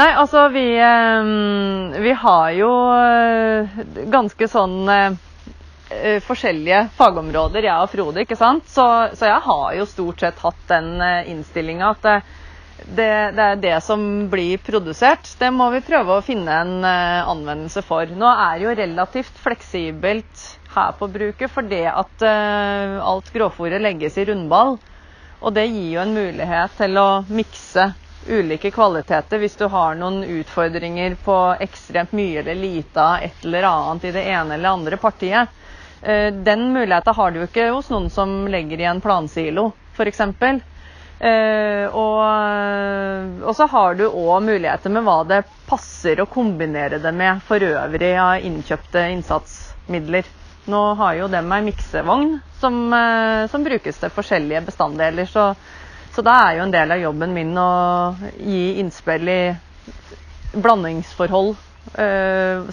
Nei, 0.00 0.08
altså 0.18 0.48
vi, 0.50 0.66
vi 2.02 2.12
har 2.24 2.50
jo 2.58 2.74
ganske 4.10 4.50
sånn 4.50 4.90
eh, 5.90 6.14
eh, 6.16 6.20
forskjellige 6.24 6.84
fagområder, 6.96 7.66
jeg 7.68 7.84
og 7.86 7.90
Frode, 7.92 8.24
ikke 8.24 8.38
sant? 8.38 8.68
Så, 8.70 8.86
så 9.18 9.28
jeg 9.30 9.42
har 9.46 9.74
jo 9.78 9.88
stort 9.90 10.22
sett 10.24 10.38
hatt 10.44 10.62
den 10.70 10.92
uh, 11.02 11.28
innstillinga 11.30 11.90
at 11.96 12.08
eh, 12.14 12.30
det, 12.86 13.08
det 13.36 13.44
er 13.44 13.58
det 13.60 13.76
som 13.84 14.02
blir 14.32 14.58
produsert. 14.64 15.28
Det 15.38 15.50
må 15.52 15.68
vi 15.74 15.82
prøve 15.84 16.16
å 16.16 16.24
finne 16.24 16.54
en 16.62 16.76
eh, 16.86 17.28
anvendelse 17.28 17.82
for. 17.86 18.08
Nå 18.08 18.28
er 18.30 18.58
det 18.58 18.64
jo 18.66 18.76
relativt 18.78 19.40
fleksibelt 19.44 20.46
her 20.74 20.94
på 20.98 21.08
bruket 21.10 21.50
for 21.52 21.66
det 21.66 21.84
at 21.90 22.24
eh, 22.26 22.96
alt 23.02 23.32
grovfòret 23.34 23.82
legges 23.84 24.18
i 24.22 24.26
rundball. 24.30 24.78
Og 25.40 25.54
det 25.56 25.66
gir 25.70 25.96
jo 25.96 26.02
en 26.04 26.14
mulighet 26.16 26.76
til 26.78 27.00
å 27.00 27.08
mikse 27.32 27.90
ulike 28.28 28.68
kvaliteter 28.74 29.40
hvis 29.40 29.56
du 29.56 29.64
har 29.72 29.94
noen 29.96 30.20
utfordringer 30.28 31.14
på 31.24 31.36
ekstremt 31.64 32.12
mye 32.16 32.42
eller 32.42 32.58
lite 32.60 33.00
av 33.00 33.24
et 33.24 33.46
eller 33.46 33.64
annet 33.70 34.04
i 34.04 34.12
det 34.16 34.24
ene 34.28 34.58
eller 34.58 34.74
andre 34.76 34.98
partiet. 35.00 35.48
Eh, 36.02 36.32
Den 36.32 36.72
muligheten 36.72 37.14
har 37.14 37.30
du 37.30 37.42
ikke 37.44 37.70
hos 37.74 37.90
noen 37.92 38.10
som 38.10 38.46
legger 38.48 38.80
i 38.80 38.88
en 38.88 39.00
plansilo, 39.04 39.70
f.eks. 39.96 40.20
Eh, 41.20 41.86
og, 41.92 43.44
og 43.44 43.52
så 43.58 43.66
har 43.68 43.98
du 43.98 44.06
òg 44.08 44.40
muligheter 44.46 44.92
med 44.94 45.04
hva 45.04 45.18
det 45.28 45.42
passer 45.68 46.22
å 46.22 46.28
kombinere 46.30 46.98
det 47.02 47.12
med 47.12 47.42
for 47.44 47.60
øvrig 47.60 48.14
av 48.16 48.46
innkjøpte 48.48 49.02
innsatsmidler. 49.12 50.24
Nå 50.70 50.80
har 50.96 51.18
jo 51.18 51.28
dem 51.32 51.52
ei 51.52 51.60
miksevogn 51.68 52.38
som, 52.60 52.80
eh, 52.96 53.44
som 53.52 53.64
brukes 53.64 54.00
til 54.00 54.12
forskjellige 54.16 54.64
bestanddeler. 54.70 55.28
Så, 55.28 55.50
så 56.14 56.24
da 56.24 56.38
er 56.46 56.58
jo 56.58 56.64
en 56.68 56.74
del 56.74 56.96
av 56.96 57.04
jobben 57.04 57.36
min 57.36 57.52
å 57.60 57.70
gi 58.40 58.78
innspill 58.80 59.28
i 59.28 59.40
blandingsforhold 60.56 61.52
eh, 61.52 61.69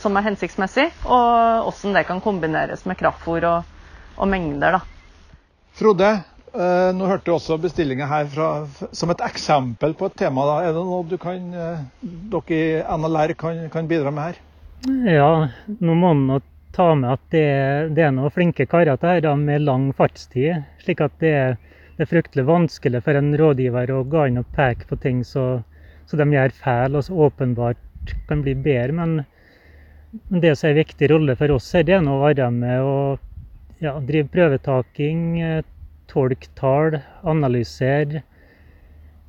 som 0.02 0.18
er 0.20 0.26
hensiktsmessig, 0.28 0.90
og 1.06 1.68
hvordan 1.70 1.96
det 1.98 2.06
kan 2.08 2.20
kombineres 2.22 2.86
med 2.86 2.98
kraftfôr 3.00 3.46
og, 3.50 3.64
og 4.18 4.28
mengder. 4.30 4.78
da. 4.78 4.82
Frode, 5.78 6.10
eh, 6.54 6.90
nå 6.98 7.06
hørte 7.10 7.26
du 7.30 7.34
også 7.36 7.58
bestillinga 7.62 8.08
her 8.10 8.26
fra, 8.34 8.50
som 8.92 9.12
et 9.14 9.24
eksempel 9.26 9.94
på 9.98 10.10
et 10.10 10.16
tema. 10.18 10.46
Da. 10.50 10.58
Er 10.68 10.74
det 10.76 10.84
noe 10.86 11.04
du 11.08 11.18
kan, 11.22 11.48
eh, 11.54 11.82
dere 12.04 12.58
i 12.58 12.62
NLR 12.98 13.34
kan, 13.38 13.64
kan 13.74 13.88
bidra 13.90 14.12
med 14.12 14.24
her? 14.32 14.44
Ja, 15.10 15.32
nå 15.82 15.96
må 15.98 16.14
man 16.14 16.42
ta 16.78 16.92
med 16.96 17.16
at 17.16 17.24
det, 17.34 17.96
det 17.98 18.04
er 18.06 18.12
noen 18.14 18.30
flinke 18.34 18.68
karer 18.70 19.00
til 19.02 19.10
her 19.10 19.36
med 19.40 19.64
lang 19.66 19.90
fartstid. 19.98 20.64
Slik 20.84 21.02
at 21.02 21.16
det, 21.24 21.32
er- 21.34 21.58
det 21.98 22.06
er 22.06 22.12
fryktelig 22.12 22.46
vanskelig 22.46 23.02
for 23.04 23.18
en 23.18 23.32
rådgiver 23.38 23.90
å 23.96 24.04
gå 24.06 24.28
inn 24.30 24.38
og 24.38 24.46
peke 24.54 24.86
på 24.86 25.00
ting 25.02 25.24
så, 25.26 25.64
så 26.06 26.18
de 26.20 26.28
gjør 26.30 26.54
feil 26.54 26.96
og 27.00 27.04
så 27.08 27.16
åpenbart 27.26 27.82
kan 28.28 28.44
bli 28.46 28.56
bedre. 28.56 28.94
Men, 28.94 29.18
det 30.30 30.56
som 30.56 30.70
er 30.70 30.76
en 30.76 30.82
viktig 30.82 31.10
rolle 31.12 31.36
for 31.38 31.54
oss 31.58 31.68
her, 31.76 31.84
det 31.88 31.98
er 31.98 32.08
å 32.08 32.22
være 32.22 32.48
med 32.54 32.86
og 32.86 33.84
ja, 33.84 33.98
drive 34.00 34.30
prøvetaking, 34.34 35.26
eh, 35.44 35.66
tolke 36.10 36.50
tall, 36.58 37.00
analysere. 37.28 38.24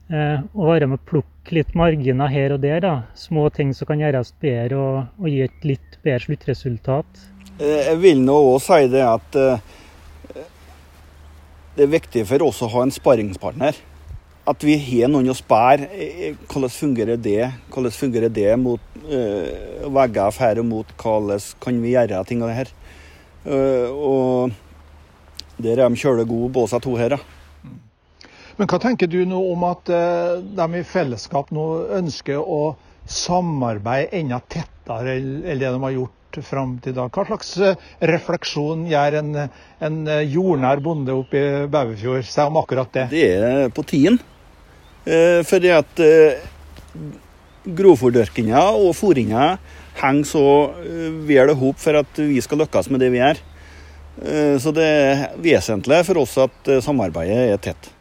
Eh, 0.09 0.39
og 0.55 0.71
være 0.71 0.89
med 0.89 1.03
å 1.03 1.09
plukke 1.11 1.59
litt 1.59 1.75
marginer 1.77 2.31
her 2.33 2.55
og 2.57 2.63
der. 2.65 2.81
da. 2.85 2.95
Små 3.19 3.49
ting 3.53 3.75
som 3.77 3.91
kan 3.91 4.01
gjøres 4.01 4.33
bedre 4.41 4.79
og, 4.79 5.03
og 5.19 5.29
gi 5.29 5.43
et 5.45 5.69
litt 5.69 5.99
bedre 6.05 6.25
sluttresultat. 6.25 7.27
Eh, 7.59 7.91
Jeg 7.91 8.01
vil 8.05 8.25
nå 8.25 8.39
òg 8.55 8.63
si 8.65 8.87
det 8.95 9.05
at 9.05 9.43
det 11.79 11.85
er 11.85 11.93
viktig 11.93 12.25
for 12.27 12.43
oss 12.49 12.59
å 12.65 12.73
ha 12.73 12.81
en 12.83 12.91
sparringspartner. 12.91 13.77
At 14.49 14.65
vi 14.65 14.79
har 14.81 15.11
noen 15.13 15.29
å 15.29 15.37
sperre. 15.37 15.91
Eh, 15.93 16.37
Hvordan 16.49 16.73
fungerer 16.73 17.21
det? 17.21 17.51
Hvordan 17.73 17.95
fungerer 17.95 18.33
det 18.33 18.53
mot 18.61 18.81
uh, 19.05 19.89
vegger 19.93 20.63
og 20.63 20.67
mot 20.69 20.95
hvordan 20.97 21.43
kan 21.61 21.83
vi 21.83 21.93
gjøre 21.93 22.23
ting 22.29 22.43
av 22.43 22.53
det 22.53 22.61
her? 22.63 22.73
Uh, 23.45 23.89
og 23.93 24.57
der 25.59 25.79
er 25.79 25.89
de 25.89 26.01
kjølig 26.01 26.27
gode, 26.31 26.53
båsa 26.55 26.81
to 26.81 26.97
her. 26.97 27.17
da. 27.17 27.19
Men 28.59 28.67
hva 28.71 28.79
tenker 28.83 29.11
du 29.11 29.21
nå 29.29 29.39
om 29.53 29.65
at 29.69 29.91
uh, 29.93 30.39
de 30.41 30.81
i 30.81 30.87
fellesskap 30.87 31.53
nå 31.55 31.67
ønsker 32.01 32.41
å 32.41 32.77
samarbeide 33.09 34.17
enda 34.19 34.41
tettere 34.51 35.19
enn 35.19 35.45
det 35.45 35.69
de 35.69 35.83
har 35.83 35.95
gjort 35.95 36.15
fram 36.45 36.77
til 36.83 36.95
da. 36.97 37.09
Hva 37.09 37.25
slags 37.29 37.55
eh, 37.63 37.79
refleksjon 38.11 38.87
gjør 38.91 39.19
en, 39.23 39.31
en 39.85 40.01
eh, 40.07 40.27
jordnær 40.29 40.83
bonde 40.85 41.15
oppe 41.17 41.41
i 41.41 41.69
Bæverfjord 41.71 42.27
seg 42.29 42.51
om 42.51 42.61
akkurat 42.61 42.93
det? 42.95 43.07
Det 43.15 43.25
er 43.39 43.73
på 43.75 43.85
tiden. 43.89 44.21
Eh, 45.07 45.43
fordi 45.47 45.71
at 45.73 46.01
eh, 46.05 46.41
grovfòrdyrkinga 47.79 48.63
og 48.79 48.95
fòringa 48.97 49.51
henger 50.01 50.27
så 50.31 50.47
eh, 50.83 51.13
vel 51.29 51.53
i 51.53 51.59
hop 51.61 51.79
for 51.81 52.01
at 52.01 52.19
vi 52.21 52.41
skal 52.45 52.63
lykkes 52.65 52.91
med 52.91 53.05
det 53.05 53.13
vi 53.15 53.23
gjør. 53.23 53.39
Eh, 54.25 54.57
Så 54.59 54.73
det 54.75 54.89
er 54.89 55.29
vesentlig 55.39 56.03
for 56.07 56.25
oss 56.25 56.37
at 56.43 56.75
samarbeidet 56.85 57.53
er 57.53 57.63
tett. 57.63 57.93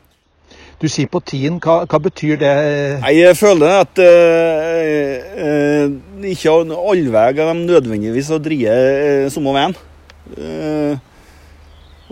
Du 0.77 0.85
sier 0.85 1.09
på 1.09 1.17
tiden, 1.25 1.55
hva, 1.57 1.87
hva 1.89 1.97
betyr 2.05 2.37
det? 2.37 2.49
Jeg 3.15 3.37
føler 3.39 3.79
at 3.79 3.97
eh, 3.97 5.13
eh, 5.41 5.95
ikke 6.33 6.53
alle 6.53 7.09
veier 7.15 7.33
de 7.39 7.55
nødvendigvis 7.63 8.29
å 8.29 8.37
drive 8.37 8.75
eh, 8.75 9.23
samme 9.33 9.55
veien. 9.55 9.73
Eh, 10.37 10.99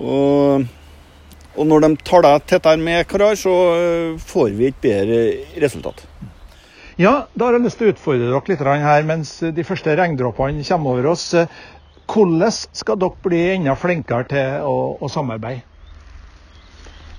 og, 0.02 0.66
og 1.56 1.68
når 1.70 1.86
de 1.86 1.92
tar 2.04 2.26
deg 2.26 2.48
tettere 2.52 2.82
med 2.82 3.06
hverandre, 3.06 3.40
så 3.40 3.56
eh, 3.76 4.18
får 4.20 4.56
vi 4.58 4.70
et 4.70 4.82
bedre 4.84 5.20
resultat. 5.64 6.06
Ja, 6.96 7.26
da 7.36 7.48
har 7.48 7.58
jeg 7.58 7.66
lyst 7.66 7.80
til 7.82 7.90
å 7.90 7.94
utfordre 7.94 8.30
dere 8.30 8.52
litt 8.54 8.62
her 8.86 9.08
mens 9.08 9.32
de 9.52 9.64
første 9.68 9.96
regndråpene 10.00 10.64
kommer 10.64 10.96
over 10.96 11.10
oss. 11.12 11.28
Hvordan 12.08 12.54
skal 12.56 13.00
dere 13.02 13.26
bli 13.26 13.42
enda 13.58 13.76
flinkere 13.76 14.28
til 14.32 14.64
å, 14.64 14.76
å 15.04 15.10
samarbeide? 15.12 15.66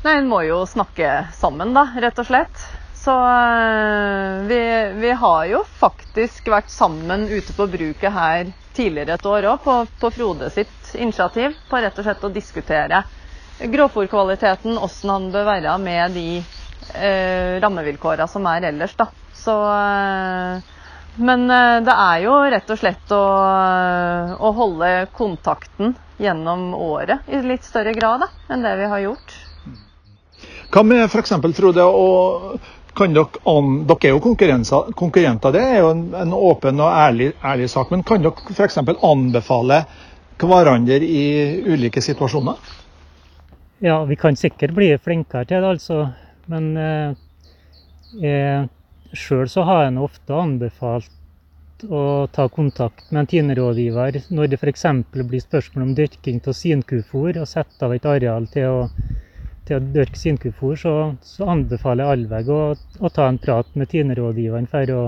Nei, 0.06 0.20
en 0.20 0.28
må 0.30 0.44
jo 0.46 0.60
snakke 0.70 1.26
sammen, 1.34 1.74
da, 1.74 1.88
rett 1.98 2.18
og 2.22 2.28
slett. 2.28 2.66
Så 2.96 3.12
øh, 3.12 4.46
vi, 4.48 4.60
vi 5.02 5.10
har 5.18 5.42
jo 5.50 5.60
faktisk 5.80 6.48
vært 6.50 6.70
sammen 6.72 7.26
ute 7.30 7.54
på 7.54 7.66
bruket 7.70 8.14
her 8.14 8.48
tidligere 8.76 9.16
et 9.18 9.28
år 9.28 9.48
òg, 9.52 9.60
på, 9.64 9.76
på 10.00 10.10
Frode 10.14 10.48
sitt 10.54 10.94
initiativ, 10.94 11.56
på 11.68 11.80
rett 11.82 11.98
og 11.98 12.06
slett 12.06 12.24
å 12.26 12.32
diskutere 12.32 13.02
grovfòrkvaliteten, 13.58 14.78
åssen 14.78 15.10
han 15.10 15.28
bør 15.32 15.46
være 15.48 15.76
med 15.80 16.16
de 16.16 16.28
eh, 16.94 17.56
rammevilkåra 17.62 18.26
som 18.28 18.46
er 18.50 18.68
ellers, 18.70 18.94
da. 18.98 19.08
Så 19.36 19.54
eh, 19.72 20.72
Men 21.16 21.50
eh, 21.50 21.80
det 21.86 21.94
er 21.96 22.22
jo 22.26 22.36
rett 22.52 22.70
og 22.70 22.80
slett 22.80 23.12
å, 23.16 23.24
å 24.36 24.52
holde 24.58 24.90
kontakten 25.16 25.94
gjennom 26.20 26.72
året 26.74 27.28
i 27.28 27.40
litt 27.44 27.64
større 27.64 27.92
grad 27.96 28.24
da, 28.24 28.30
enn 28.52 28.64
det 28.64 28.74
vi 28.80 28.88
har 28.92 29.04
gjort. 29.04 29.36
Hva 30.72 30.82
med 30.84 31.06
f.eks. 31.06 31.32
Frode, 31.56 31.84
og 31.84 32.58
kan 32.96 33.12
dere, 33.16 33.40
an, 33.48 33.84
dere 33.88 34.10
er 34.10 34.14
jo 34.16 34.20
konkurrenter, 34.24 35.52
det 35.54 35.62
er 35.62 35.78
jo 35.82 35.92
en, 35.92 36.02
en 36.16 36.34
åpen 36.36 36.80
og 36.80 36.90
ærlig, 36.92 37.30
ærlig 37.44 37.68
sak. 37.72 37.92
Men 37.92 38.04
kan 38.08 38.24
dere 38.24 38.52
f.eks. 38.56 38.80
anbefale 38.84 39.84
hverandre 40.40 41.00
i 41.00 41.24
ulike 41.72 42.02
situasjoner? 42.04 42.60
Ja, 43.78 44.04
vi 44.04 44.16
kan 44.16 44.36
sikkert 44.36 44.72
bli 44.72 44.88
flinkere 44.98 45.44
til 45.44 45.60
det, 45.60 45.68
altså. 45.68 45.96
Men 46.48 46.76
eh, 46.80 48.64
sjøl 49.12 49.48
så 49.52 49.64
har 49.68 49.82
jeg 49.84 49.98
ofte 50.00 50.32
anbefalt 50.32 51.12
å 51.84 52.24
ta 52.32 52.46
kontakt 52.48 53.10
med 53.10 53.20
en 53.20 53.28
tinerådgiver 53.28 54.16
når 54.32 54.48
det 54.48 54.58
f.eks. 54.62 54.86
blir 55.12 55.42
spørsmål 55.44 55.84
om 55.84 55.94
dyrking 55.98 56.40
av 56.46 56.56
sinkufòr, 56.56 57.36
og 57.42 57.50
sette 57.50 57.84
av 57.84 57.92
et 57.92 58.08
areal 58.08 58.48
til 58.54 58.66
å, 58.70 58.78
til 59.68 59.76
å 59.76 59.84
dyrke 59.98 60.22
sinkufòr, 60.22 60.78
så, 60.80 60.94
så 61.20 61.50
anbefaler 61.52 62.04
jeg 62.04 62.12
allveg 62.14 62.48
å, 62.48 62.60
å 62.76 63.12
ta 63.12 63.28
en 63.28 63.42
prat 63.42 63.68
med 63.76 63.92
tinerådgiveren 63.92 64.70
for 64.72 64.94
å 64.94 65.02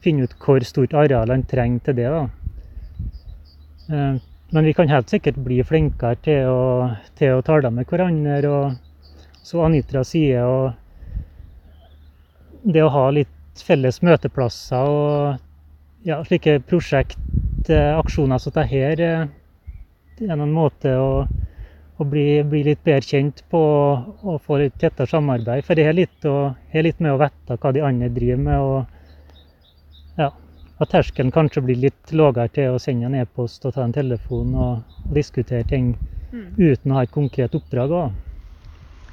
finne 0.00 0.24
ut 0.24 0.38
hvor 0.40 0.64
stort 0.64 0.96
areal 0.96 1.34
han 1.34 1.44
trenger 1.50 1.84
til 1.90 2.00
det. 2.00 2.08
da. 2.16 2.24
Men 4.50 4.64
vi 4.64 4.74
kan 4.74 4.88
helt 4.88 5.10
sikkert 5.10 5.38
bli 5.42 5.58
flinkere 5.66 6.16
til 6.22 6.46
å, 6.50 6.90
til 7.18 7.38
å 7.38 7.42
tale 7.46 7.70
med 7.74 7.88
hverandre. 7.90 8.50
Og 8.50 9.46
så 9.46 9.64
Anitra 9.66 10.04
sier 10.06 10.46
og 10.46 10.72
det 12.66 12.82
å 12.82 12.92
ha 12.94 13.08
litt 13.14 13.62
felles 13.62 14.02
møteplasser 14.02 14.90
og 14.90 16.06
ja, 16.06 16.20
slike 16.26 16.60
prosjekt, 16.66 17.18
eh, 17.70 17.94
aksjoner 17.98 18.38
som 18.42 18.54
dette 18.54 18.94
eh, 19.02 19.26
er 20.22 20.32
en 20.34 20.52
måte 20.54 20.92
å, 20.98 21.26
å 21.98 22.06
bli, 22.06 22.42
bli 22.46 22.62
litt 22.66 22.82
bedre 22.86 23.06
kjent 23.06 23.42
på 23.50 23.62
og 23.62 24.42
få 24.46 24.60
litt 24.62 24.76
tettere 24.82 25.10
samarbeid. 25.10 25.64
For 25.66 25.78
det 25.78 25.86
er 25.88 25.98
litt, 25.98 26.18
å, 26.26 26.52
er 26.72 26.86
litt 26.86 27.02
med 27.02 27.14
å 27.14 27.20
vite 27.22 27.58
hva 27.62 27.72
de 27.74 27.82
andre 27.86 28.10
driver 28.14 28.42
med. 28.46 28.60
og 28.60 28.95
at 30.78 30.92
terskelen 30.92 31.32
kanskje 31.32 31.62
blir 31.64 31.80
litt 31.86 32.12
lavere 32.12 32.52
til 32.52 32.74
å 32.74 32.80
sende 32.82 33.08
en 33.08 33.16
e-post 33.22 33.64
og 33.64 33.74
ta 33.76 33.84
en 33.86 33.96
telefon 33.96 34.54
og, 34.54 34.84
diskutere 35.06 35.62
ting 35.70 35.92
uten 36.34 36.90
å 36.90 36.96
ha 36.98 37.04
et 37.06 37.12
konkret 37.14 37.54
oppdrag 37.54 37.92
Også. 37.94 38.14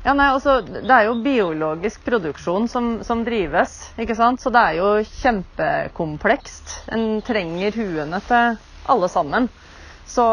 Ja, 0.03 0.13
nei, 0.17 0.25
altså, 0.33 0.57
Det 0.65 0.91
er 0.91 1.05
jo 1.07 1.19
biologisk 1.23 2.03
produksjon 2.03 2.67
som, 2.67 2.87
som 3.07 3.21
drives, 3.23 3.77
ikke 3.95 4.17
sant? 4.17 4.41
så 4.41 4.51
det 4.51 4.63
er 4.63 4.79
jo 4.81 4.89
kjempekomplekst. 5.21 6.73
En 6.91 7.21
trenger 7.23 7.77
huene 7.77 8.19
til 8.27 8.57
alle 8.91 9.09
sammen. 9.13 9.47
Så, 10.03 10.25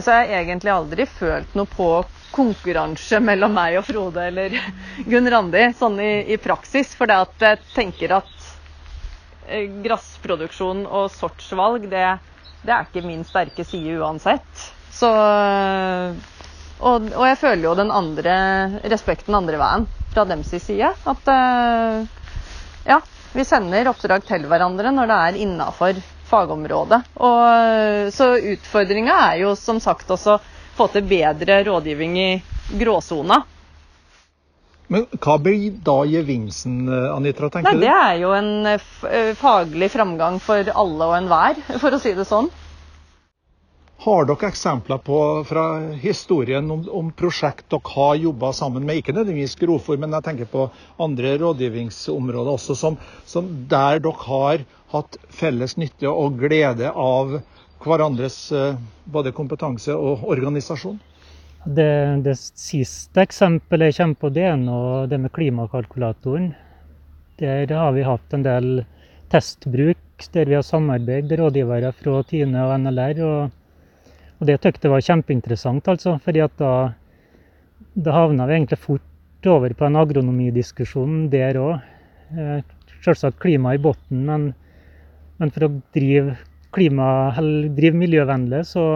så 0.00 0.14
jeg 0.14 0.30
har 0.30 0.38
egentlig 0.38 0.72
aldri 0.72 1.04
følt 1.06 1.58
noe 1.58 1.68
på 1.68 1.90
konkurranse 2.36 3.20
mellom 3.20 3.52
meg 3.56 3.76
og 3.80 3.84
Frode 3.86 4.24
eller 4.30 4.56
Gunn 5.10 5.28
Randi 5.30 5.66
sånn 5.76 6.00
i, 6.00 6.12
i 6.32 6.40
praksis. 6.40 6.94
For 6.96 7.10
det 7.10 7.20
at 7.26 7.46
jeg 7.50 7.62
tenker 7.74 8.16
at 8.22 8.32
eh, 9.48 9.66
gressproduksjon 9.84 10.84
og 10.86 11.10
sortsvalg, 11.14 11.88
det, 11.92 12.06
det 12.66 12.74
er 12.74 12.86
ikke 12.88 13.04
min 13.06 13.24
sterke 13.26 13.64
side 13.66 13.98
uansett. 14.00 14.64
Så 14.96 15.10
og, 16.76 17.06
og 17.16 17.24
jeg 17.24 17.38
føler 17.40 17.64
jo 17.64 17.74
den 17.78 17.92
andre 17.92 18.34
respekten 18.92 19.36
andre 19.36 19.60
veien 19.60 19.86
fra 20.12 20.24
dems 20.28 20.50
side. 20.60 20.90
At 21.08 21.30
eh, 21.32 22.02
ja, 22.88 23.00
vi 23.36 23.44
sender 23.48 23.88
oppdrag 23.90 24.26
til 24.28 24.44
hverandre 24.48 24.92
når 24.94 25.10
det 25.10 25.16
er 25.28 25.40
innafor 25.46 26.02
fagområdet. 26.26 27.02
Og, 27.22 28.12
så 28.14 28.32
utfordringa 28.54 29.16
er 29.30 29.42
jo 29.44 29.54
som 29.58 29.80
sagt 29.82 30.10
også 30.10 30.38
få 30.76 30.88
til 30.92 31.06
bedre 31.08 31.62
rådgivning 31.64 32.16
i 32.20 32.30
gråsona. 32.80 33.40
Men 34.92 35.06
hva 35.18 35.34
blir 35.42 35.72
da 35.86 35.96
gevinsten, 36.06 36.86
Anitra? 36.88 37.50
tenker 37.50 37.74
Nei, 37.74 37.80
du? 37.80 37.86
det 37.86 37.94
er 37.94 38.20
jo 38.22 38.30
en 38.36 38.52
eh, 38.70 38.84
eh, 39.10 39.32
faglig 39.38 39.90
framgang 39.94 40.38
for 40.42 40.70
alle 40.70 41.08
og 41.10 41.16
enhver, 41.18 41.58
for 41.82 41.96
å 41.96 42.00
si 42.02 42.14
det 42.14 42.28
sånn. 42.28 42.52
Har 44.06 44.26
dere 44.28 44.50
eksempler 44.52 45.00
på, 45.02 45.18
fra 45.48 45.64
historien 45.98 46.68
om, 46.70 46.84
om 47.00 47.08
prosjekt 47.16 47.64
dere 47.72 47.94
har 47.96 48.20
jobba 48.20 48.52
sammen 48.54 48.84
med, 48.86 49.00
ikke 49.00 49.16
nødvendigvis 49.16 49.56
Grofor, 49.58 49.98
men 49.98 50.14
jeg 50.14 50.26
tenker 50.28 50.50
på 50.52 50.68
andre 51.02 51.34
rådgivningsområder 51.40 52.52
også, 52.52 52.76
som, 52.78 53.00
som 53.26 53.48
der 53.70 53.98
dere 54.04 54.28
har 54.28 54.66
hatt 54.92 55.18
felles 55.34 55.74
nytte 55.80 56.12
og 56.12 56.38
glede 56.44 56.92
av 56.92 57.40
hverandres 57.82 58.38
eh, 58.54 58.78
både 59.10 59.34
kompetanse 59.34 59.96
og 59.96 60.28
organisasjon? 60.30 61.00
Det, 61.66 62.22
det 62.22 62.36
siste 62.38 63.24
eksempelet 63.24 63.90
jeg 63.90 63.98
kommer 63.98 64.20
på, 64.20 64.28
det 64.30 64.44
er 64.46 64.58
nå 64.60 64.80
det 65.10 65.18
med 65.18 65.32
klimakalkulatoren. 65.34 66.52
Der 67.40 67.72
har 67.74 67.90
vi 67.96 68.04
hatt 68.06 68.36
en 68.36 68.44
del 68.46 68.68
testbruk 69.32 70.28
der 70.32 70.46
vi 70.48 70.54
har 70.54 70.62
samarbeidet 70.64 71.38
rådgivere 71.40 71.90
fra 71.92 72.22
Tine 72.28 72.62
og 72.68 72.76
NLR. 72.84 73.22
Og, 73.26 74.12
og 74.38 74.46
det 74.46 74.60
syntes 74.60 74.86
jeg 74.86 74.94
var 74.94 75.04
kjempeinteressant, 75.08 75.90
altså. 75.90 76.16
fordi 76.22 76.46
da, 76.62 76.72
da 77.98 78.14
havna 78.14 78.46
vi 78.46 78.60
egentlig 78.60 78.78
fort 78.78 79.50
over 79.50 79.74
på 79.74 79.88
en 79.88 80.00
agronomidiskusjon 80.00 81.26
der 81.34 81.58
òg. 81.60 81.82
Eh, 82.36 82.62
Selvsagt 83.04 83.38
klima 83.38 83.74
i 83.76 83.78
bunnen, 83.82 84.22
men, 84.26 84.46
men 85.38 85.52
for 85.54 85.66
å 85.66 85.74
drive, 85.94 86.38
klima, 86.74 87.08
drive 87.76 87.98
miljøvennlig, 88.00 88.64
så, 88.66 88.86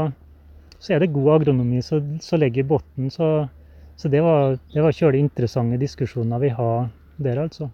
så 0.80 0.94
er 0.94 1.02
det 1.02 1.12
god 1.14 1.34
agronomi 1.40 1.82
som 1.84 2.40
ligger 2.40 2.64
i 2.64 2.68
bunnen. 2.72 3.10
Så, 3.12 3.28
så 3.96 4.08
det 4.08 4.22
var, 4.25 4.56
det 4.72 4.84
var 4.84 4.96
kjølig 4.96 5.20
interessante 5.26 5.78
diskusjoner 5.80 6.40
vi 6.42 6.50
har 6.56 6.88
der, 7.20 7.44
altså. 7.44 7.68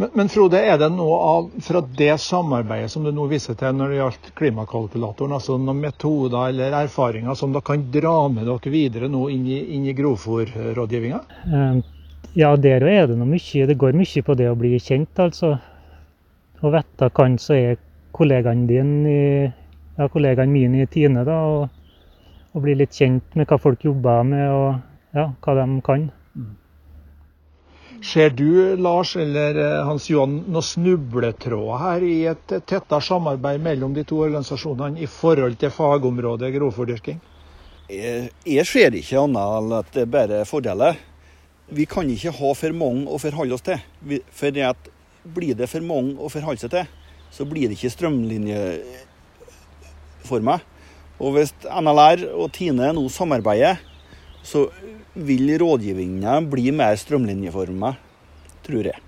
Men, 0.00 0.08
men 0.16 0.30
Frode, 0.32 0.58
er 0.58 0.78
det 0.80 0.88
noe 0.94 1.16
av 1.28 1.48
fra 1.62 1.82
det 1.98 2.14
samarbeidet 2.20 2.90
som 2.90 3.04
du 3.04 3.12
nå 3.12 3.26
viser 3.30 3.54
til 3.60 3.76
når 3.76 3.92
det 3.92 3.98
gjaldt 4.00 4.30
klimakalkulatoren, 4.40 5.34
altså 5.36 5.58
noen 5.60 5.82
metoder 5.84 6.48
eller 6.48 6.74
erfaringer 6.80 7.36
som 7.38 7.52
dere 7.52 7.66
kan 7.66 7.84
dra 7.94 8.14
med 8.32 8.48
dere 8.48 8.72
videre 8.72 9.10
nå 9.12 9.26
inn 9.30 9.44
i, 9.46 9.58
inn 9.76 9.84
i 9.86 9.96
grovfòrrådgivninga? 9.98 11.20
Eh, 11.46 11.82
Ja, 12.34 12.54
der 12.56 12.80
er 12.88 13.06
det 13.10 13.18
noe 13.20 13.28
mye. 13.28 13.66
Det 13.68 13.76
går 13.76 13.92
mye 13.98 14.22
på 14.24 14.34
det 14.38 14.48
å 14.48 14.56
bli 14.56 14.78
kjent, 14.80 15.18
altså. 15.20 15.58
Å 16.62 16.70
vite 16.72 17.08
hvem 17.12 17.34
som 17.42 17.58
er 17.58 17.76
kollegaen 18.16 18.62
din 18.70 18.92
i, 19.04 19.24
ja, 19.98 20.06
kollegaen 20.08 20.52
min 20.52 20.78
i 20.80 20.86
Tine, 20.88 21.26
da. 21.28 21.36
Og, 21.52 21.81
og 22.52 22.60
bli 22.64 22.74
litt 22.76 22.94
kjent 22.96 23.36
med 23.38 23.46
hva 23.48 23.58
folk 23.60 23.84
jobber 23.84 24.24
med, 24.28 24.48
og 24.52 25.16
ja, 25.16 25.24
hva 25.44 25.52
de 25.58 25.64
kan. 25.84 26.10
Ser 28.02 28.30
du, 28.34 28.76
Lars 28.82 29.16
eller 29.16 29.58
eh, 29.62 29.84
Hans 29.86 30.10
Johan, 30.10 30.44
noen 30.50 30.64
snubletråder 30.66 31.78
her 31.84 32.02
i 32.02 32.26
et 32.32 32.46
tettere 32.50 33.00
samarbeid 33.04 33.60
mellom 33.62 33.94
de 33.94 34.02
to 34.08 34.16
organisasjonene 34.24 34.98
i 34.98 35.06
forhold 35.06 35.54
til 35.60 35.70
fagområdet 35.70 36.54
grovfòrdyrking? 36.56 37.18
Jeg, 37.92 38.30
jeg 38.48 38.66
ser 38.66 38.94
ikke 38.98 39.20
annet 39.22 39.46
enn 39.60 39.72
at 39.78 39.88
det 39.94 40.02
er 40.02 40.14
bare 40.16 40.44
fordeler. 40.48 40.94
Vi 41.72 41.84
kan 41.86 42.10
ikke 42.10 42.34
ha 42.40 42.50
for 42.58 42.72
mange 42.74 43.06
å 43.06 43.18
forholde 43.22 43.54
oss 43.54 43.62
til. 43.68 43.78
For 44.34 44.50
at 44.66 44.90
blir 45.22 45.54
det 45.54 45.70
for 45.70 45.80
mange 45.86 46.18
å 46.18 46.26
forholde 46.32 46.60
seg 46.64 46.70
til, 46.74 46.86
så 47.32 47.44
blir 47.46 47.68
det 47.68 47.76
ikke 47.78 47.94
strømlinjeforma. 47.94 50.56
Og 51.20 51.36
hvis 51.36 51.52
NLR 51.68 52.26
og 52.32 52.52
Tine 52.54 52.92
nå 52.96 53.04
samarbeider, 53.12 53.80
så 54.42 54.66
vil 55.14 55.52
rådgivningen 55.60 56.48
bli 56.50 56.70
mer 56.74 56.96
strømlinjeforma, 56.98 57.94
tror 58.66 58.88
jeg. 58.90 59.00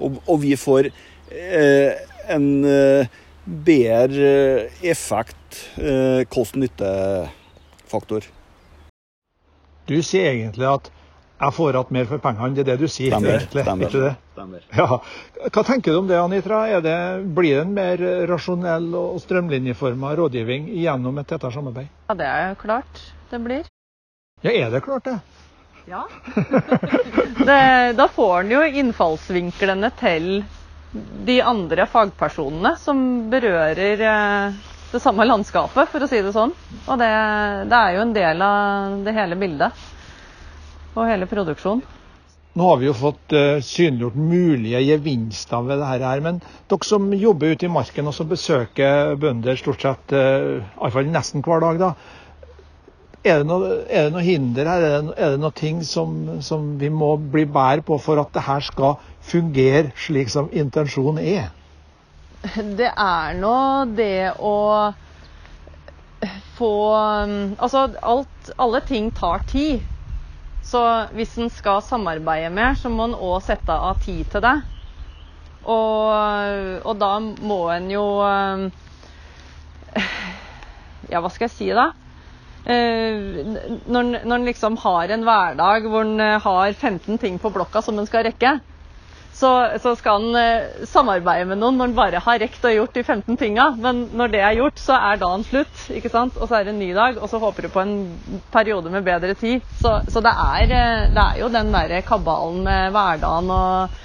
Og, 0.00 0.16
og 0.26 0.40
vi 0.42 0.54
får 0.56 0.88
eh, 0.88 2.00
en 2.32 2.46
eh, 2.64 3.10
bedre 3.44 4.30
effekt, 4.82 5.60
eh, 5.76 6.22
kost-nytte-faktor. 6.30 8.26
Du 9.90 9.98
sier 10.06 10.32
egentlig 10.32 10.68
at 10.70 10.90
jeg 11.40 11.56
får 11.56 11.72
igjen 11.72 11.94
mer 11.96 12.08
for 12.10 12.20
pengene. 12.20 12.52
Det 12.54 12.62
er 12.64 12.68
det 12.68 12.76
du 12.82 12.88
sier. 12.90 13.14
Stemmer, 13.14 13.38
egentlig, 13.38 13.62
stemmer. 13.64 13.88
ikke 13.88 14.02
det? 14.04 14.12
Stemmer. 14.34 14.64
Ja. 14.76 14.98
Hva 15.48 15.64
tenker 15.64 15.94
du 15.94 15.98
om 16.02 16.08
det, 16.10 16.18
Anitra? 16.20 16.60
Er 16.68 16.84
det, 16.84 16.96
blir 17.36 17.56
det 17.56 17.62
en 17.64 17.74
mer 17.76 18.02
rasjonell 18.28 18.90
og 18.98 19.20
strømlinjeforma 19.24 20.12
rådgivning 20.20 20.68
gjennom 20.82 21.20
et 21.22 21.30
tettere 21.30 21.54
samarbeid? 21.54 21.88
Ja, 22.10 22.16
det 22.20 22.28
er 22.28 22.56
klart 22.60 23.04
det 23.30 23.40
blir. 23.44 23.68
Ja, 24.44 24.52
er 24.52 24.72
det 24.74 24.82
klart 24.84 25.08
det? 25.08 25.18
Ja. 25.88 26.02
det, 27.48 27.60
da 27.96 28.06
får 28.12 28.42
en 28.42 28.52
jo 28.52 28.64
innfallsvinklene 28.82 29.90
til 30.00 30.28
de 31.26 31.38
andre 31.46 31.86
fagpersonene 31.88 32.74
som 32.82 33.00
berører 33.30 34.04
eh, 34.04 34.60
det 34.90 35.00
samme 35.00 35.24
landskapet, 35.24 35.88
for 35.88 36.02
å 36.02 36.08
si 36.10 36.20
det 36.20 36.34
sånn. 36.34 36.52
Og 36.84 37.00
det, 37.00 37.10
det 37.70 37.80
er 37.80 37.96
jo 37.96 38.04
en 38.04 38.14
del 38.16 38.44
av 38.44 39.00
det 39.06 39.14
hele 39.16 39.38
bildet. 39.40 39.88
Og 40.96 41.06
hele 41.06 41.28
produksjonen. 41.30 41.86
Nå 42.58 42.66
har 42.66 42.80
vi 42.80 42.88
jo 42.88 42.94
fått 42.98 43.34
eh, 43.36 43.60
synliggjort 43.62 44.16
mulige 44.18 44.80
gevinster 44.82 45.62
ved 45.62 45.78
dette 45.78 45.90
her, 46.02 46.22
men 46.24 46.40
dere 46.70 46.86
som 46.86 47.04
jobber 47.14 47.54
ute 47.54 47.68
i 47.68 47.70
marken 47.70 48.10
og 48.10 48.16
som 48.16 48.26
besøker 48.30 49.14
bønder 49.22 49.58
stort 49.58 49.84
sett, 49.84 50.14
uh, 50.16 50.58
iallfall 50.80 51.12
nesten 51.14 51.46
hver 51.46 51.62
dag, 51.62 51.78
da. 51.78 51.92
Er 53.22 53.42
det 53.42 53.46
noe, 53.46 53.70
er 53.86 54.08
det 54.08 54.14
noe 54.16 54.24
hinder 54.26 54.66
her? 54.66 54.82
Er 54.82 54.96
det, 54.96 55.14
er 55.14 55.36
det 55.36 55.40
noe 55.44 55.54
ting 55.54 55.84
som, 55.86 56.16
som 56.42 56.72
vi 56.80 56.90
må 56.90 57.12
bli 57.20 57.44
bedre 57.46 57.84
på 57.86 58.00
for 58.02 58.18
at 58.18 58.34
det 58.34 58.42
her 58.48 58.66
skal 58.66 58.98
fungere 59.30 59.92
slik 60.00 60.32
som 60.32 60.50
intensjonen 60.50 61.22
er? 61.22 61.52
Det 62.56 62.90
er 62.90 63.38
nå 63.38 63.54
det 63.94 64.32
å 64.40 64.56
få 66.58 66.72
Altså, 67.60 67.86
alt, 68.02 68.52
alle 68.58 68.80
ting 68.88 69.12
tar 69.14 69.44
tid. 69.46 69.84
Så 70.70 70.80
hvis 71.16 71.32
en 71.40 71.50
skal 71.50 71.80
samarbeide 71.82 72.50
mer, 72.54 72.76
så 72.78 72.88
må 72.92 73.08
en 73.08 73.16
òg 73.18 73.40
sette 73.42 73.74
av 73.74 73.98
tid 74.04 74.28
til 74.30 74.44
det. 74.44 74.56
Og, 75.66 76.12
og 76.86 76.94
da 77.00 77.18
må 77.20 77.60
en 77.74 77.90
jo 77.92 78.04
Ja, 81.10 81.18
hva 81.18 81.30
skal 81.32 81.48
jeg 81.48 81.56
si, 81.56 81.68
da? 81.74 81.90
Eh, 82.70 83.14
når 83.90 84.34
en 84.36 84.46
liksom 84.46 84.76
har 84.82 85.10
en 85.10 85.24
hverdag 85.26 85.88
hvor 85.90 86.04
en 86.06 86.20
har 86.44 86.72
15 86.72 87.18
ting 87.18 87.38
på 87.42 87.50
blokka 87.52 87.82
som 87.82 87.98
en 87.98 88.06
skal 88.08 88.24
rekke, 88.28 88.52
så, 89.40 89.50
så 89.80 89.94
skal 89.96 90.20
en 90.20 90.36
eh, 90.36 90.84
samarbeide 90.88 91.48
med 91.48 91.60
noen 91.62 91.78
når 91.80 91.90
en 91.90 91.96
bare 91.96 92.20
har 92.24 92.40
rekt 92.42 92.64
og 92.68 92.74
gjort 92.74 92.96
de 92.98 93.04
15 93.06 93.38
tinga. 93.40 93.70
Men 93.80 94.02
når 94.16 94.34
det 94.34 94.42
er 94.44 94.58
gjort, 94.58 94.80
så 94.82 94.98
er 94.98 95.20
dagen 95.22 95.46
slutt, 95.48 95.86
ikke 95.96 96.12
sant? 96.12 96.36
og 96.36 96.50
så 96.50 96.58
er 96.58 96.68
det 96.68 96.74
en 96.74 96.82
ny 96.82 96.90
dag, 96.96 97.16
og 97.16 97.30
så 97.32 97.40
håper 97.42 97.66
du 97.66 97.72
på 97.72 97.82
en 97.82 97.94
periode 98.52 98.92
med 98.92 99.06
bedre 99.06 99.34
tid. 99.40 99.64
Så, 99.80 99.96
så 100.12 100.22
det, 100.24 100.34
er, 100.34 100.76
eh, 100.76 101.08
det 101.16 101.24
er 101.26 101.40
jo 101.42 101.50
den 101.54 101.72
derre 101.74 102.02
kabalen 102.06 102.62
med 102.68 102.94
hverdagen 102.96 103.52
og 103.56 103.98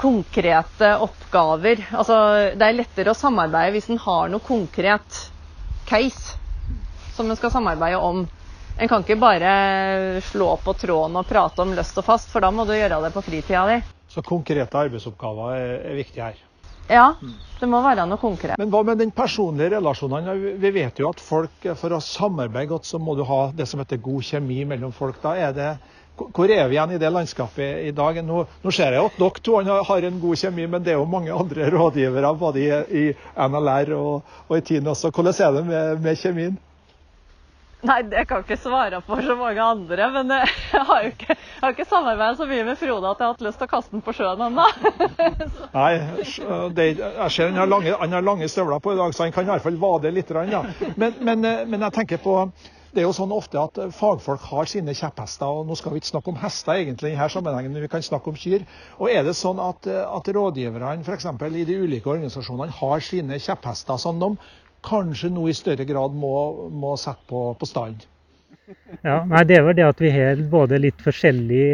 konkrete 0.00 0.94
oppgaver. 1.04 1.84
Altså, 1.94 2.18
det 2.58 2.66
er 2.66 2.80
lettere 2.80 3.12
å 3.14 3.18
samarbeide 3.18 3.76
hvis 3.76 3.90
en 3.94 4.02
har 4.02 4.32
noe 4.32 4.42
konkret 4.42 5.20
case 5.88 6.40
som 7.14 7.30
en 7.30 7.38
skal 7.38 7.52
samarbeide 7.54 8.00
om. 8.02 8.24
En 8.74 8.90
kan 8.90 9.04
ikke 9.04 9.20
bare 9.22 10.20
slå 10.32 10.56
på 10.64 10.74
tråden 10.80 11.20
og 11.20 11.28
prate 11.30 11.62
om 11.62 11.74
løst 11.76 11.98
og 12.00 12.06
fast, 12.08 12.32
for 12.32 12.42
da 12.42 12.50
må 12.50 12.66
du 12.66 12.74
gjøre 12.74 12.98
det 13.04 13.12
på 13.14 13.22
fritida 13.22 13.68
di. 13.70 13.76
Så 14.14 14.22
konkrete 14.22 14.78
arbeidsoppgaver 14.78 15.56
er, 15.58 15.78
er 15.90 15.96
viktig 15.98 16.22
her. 16.22 16.42
Ja, 16.88 17.14
det 17.60 17.66
må 17.70 17.80
være 17.82 18.04
noe 18.06 18.20
konkret. 18.20 18.58
Men 18.60 18.70
hva 18.70 18.82
med 18.84 19.00
den 19.00 19.10
personlige 19.14 19.72
relasjonen? 19.72 20.28
Vi 20.60 20.70
vet 20.74 21.00
jo 21.00 21.08
at 21.08 21.22
folk, 21.22 21.66
for 21.80 21.96
å 21.96 22.00
samarbeide 22.04 22.70
godt, 22.74 22.86
så 22.86 23.00
må 23.00 23.16
du 23.16 23.24
ha 23.26 23.46
det 23.56 23.66
som 23.70 23.80
heter 23.80 24.02
god 24.04 24.26
kjemi 24.28 24.60
mellom 24.68 24.92
folk. 24.94 25.16
Da 25.22 25.32
er 25.40 25.54
det, 25.56 25.70
hvor 26.14 26.50
er 26.52 26.68
vi 26.68 26.76
igjen 26.76 26.92
i 26.94 27.00
det 27.00 27.10
landskapet 27.10 27.88
i 27.88 27.94
dag? 27.96 28.20
Nå, 28.26 28.44
nå 28.62 28.74
ser 28.74 28.94
jeg 28.94 29.08
at 29.08 29.16
dere 29.18 29.44
to 29.48 29.56
har 29.88 30.08
en 30.10 30.20
god 30.22 30.42
kjemi, 30.44 30.68
men 30.70 30.84
det 30.84 30.92
er 30.92 31.00
jo 31.00 31.08
mange 31.10 31.32
andre 31.34 31.70
rådgivere 31.74 32.34
både 32.38 32.62
i, 32.62 32.68
i 33.00 33.04
NLR 33.48 33.96
og, 33.96 34.36
og 34.46 34.60
i 34.60 34.62
TIN 34.68 34.92
også. 34.92 35.10
Hvordan 35.10 35.40
er 35.40 35.58
det 35.58 35.66
med, 35.72 36.04
med 36.04 36.20
kjemien? 36.20 36.60
Nei, 37.84 37.98
det 38.08 38.24
kan 38.28 38.40
jeg 38.40 38.46
ikke 38.46 38.60
svare 38.62 39.00
for 39.04 39.20
så 39.24 39.36
mange 39.36 39.60
andre. 39.62 40.08
Men 40.14 40.30
eh, 40.32 40.52
jeg 40.72 40.84
har 40.88 41.02
jo 41.04 41.10
ikke, 41.12 41.38
har 41.60 41.74
ikke 41.74 41.88
samarbeidet 41.90 42.40
så 42.40 42.48
mye 42.48 42.66
med 42.68 42.78
Frode 42.80 43.10
at 43.10 43.20
jeg 43.20 43.26
har 43.26 43.34
hatt 43.34 43.44
lyst 43.44 43.60
til 43.60 43.68
å 43.68 43.72
kaste 43.74 43.96
den 43.96 44.04
på 44.04 44.14
sjøen 44.16 44.44
ennå. 44.46 44.68
Nei, 45.78 45.90
det, 46.76 46.86
jeg 47.00 47.34
ser 47.34 47.50
han 47.50 47.60
har, 47.60 47.68
lange, 47.70 47.96
han 48.00 48.16
har 48.16 48.24
lange 48.24 48.48
støvler 48.48 48.80
på 48.84 48.94
i 48.94 49.00
dag, 49.00 49.12
så 49.16 49.26
han 49.26 49.34
kan 49.36 49.48
i 49.48 49.52
hvert 49.52 49.66
fall 49.66 49.82
vade 49.82 50.14
litt. 50.14 50.32
Ja. 50.50 50.64
Men, 50.96 51.20
men, 51.20 51.44
eh, 51.44 51.66
men 51.68 51.84
jeg 51.84 51.96
tenker 52.00 52.24
på 52.24 52.38
det 52.94 53.02
er 53.02 53.08
jo 53.08 53.14
sånn 53.16 53.32
ofte 53.34 53.58
at 53.58 53.78
fagfolk 53.96 54.44
har 54.52 54.68
sine 54.70 54.92
kjepphester, 54.94 55.50
og 55.50 55.66
nå 55.66 55.74
skal 55.74 55.90
vi 55.90 55.98
ikke 55.98 56.12
snakke 56.12 56.30
om 56.30 56.36
hester 56.38 56.78
egentlig 56.78 57.10
i 57.10 57.16
denne 57.16 57.26
sammenhengen, 57.32 57.72
men 57.74 57.82
vi 57.82 57.90
kan 57.90 58.04
snakke 58.06 58.30
om 58.30 58.38
kyr. 58.38 58.62
Og 59.00 59.10
Er 59.10 59.26
det 59.26 59.34
sånn 59.34 59.58
at, 59.58 59.88
at 59.90 60.30
rådgiverne 60.36 61.02
f.eks. 61.02 61.26
i 61.26 61.64
de 61.66 61.80
ulike 61.82 62.12
organisasjonene 62.12 62.76
har 62.78 63.02
sine 63.02 63.40
kjepphester 63.42 63.98
som 63.98 64.22
de 64.22 64.30
kanskje 64.84 65.30
nå 65.32 65.48
i 65.48 65.56
større 65.56 65.86
grad 65.88 66.14
må, 66.16 66.34
må 66.70 66.94
sette 67.00 67.24
på, 67.30 67.46
på 67.58 67.68
stand? 67.68 68.04
Ja, 69.04 69.18
nei, 69.28 69.44
Det 69.44 69.58
er 69.58 69.66
vel 69.66 69.76
det 69.76 69.86
at 69.86 70.00
vi 70.00 70.10
har 70.14 70.40
både 70.50 70.80
litt 70.80 71.02
forskjellig, 71.04 71.66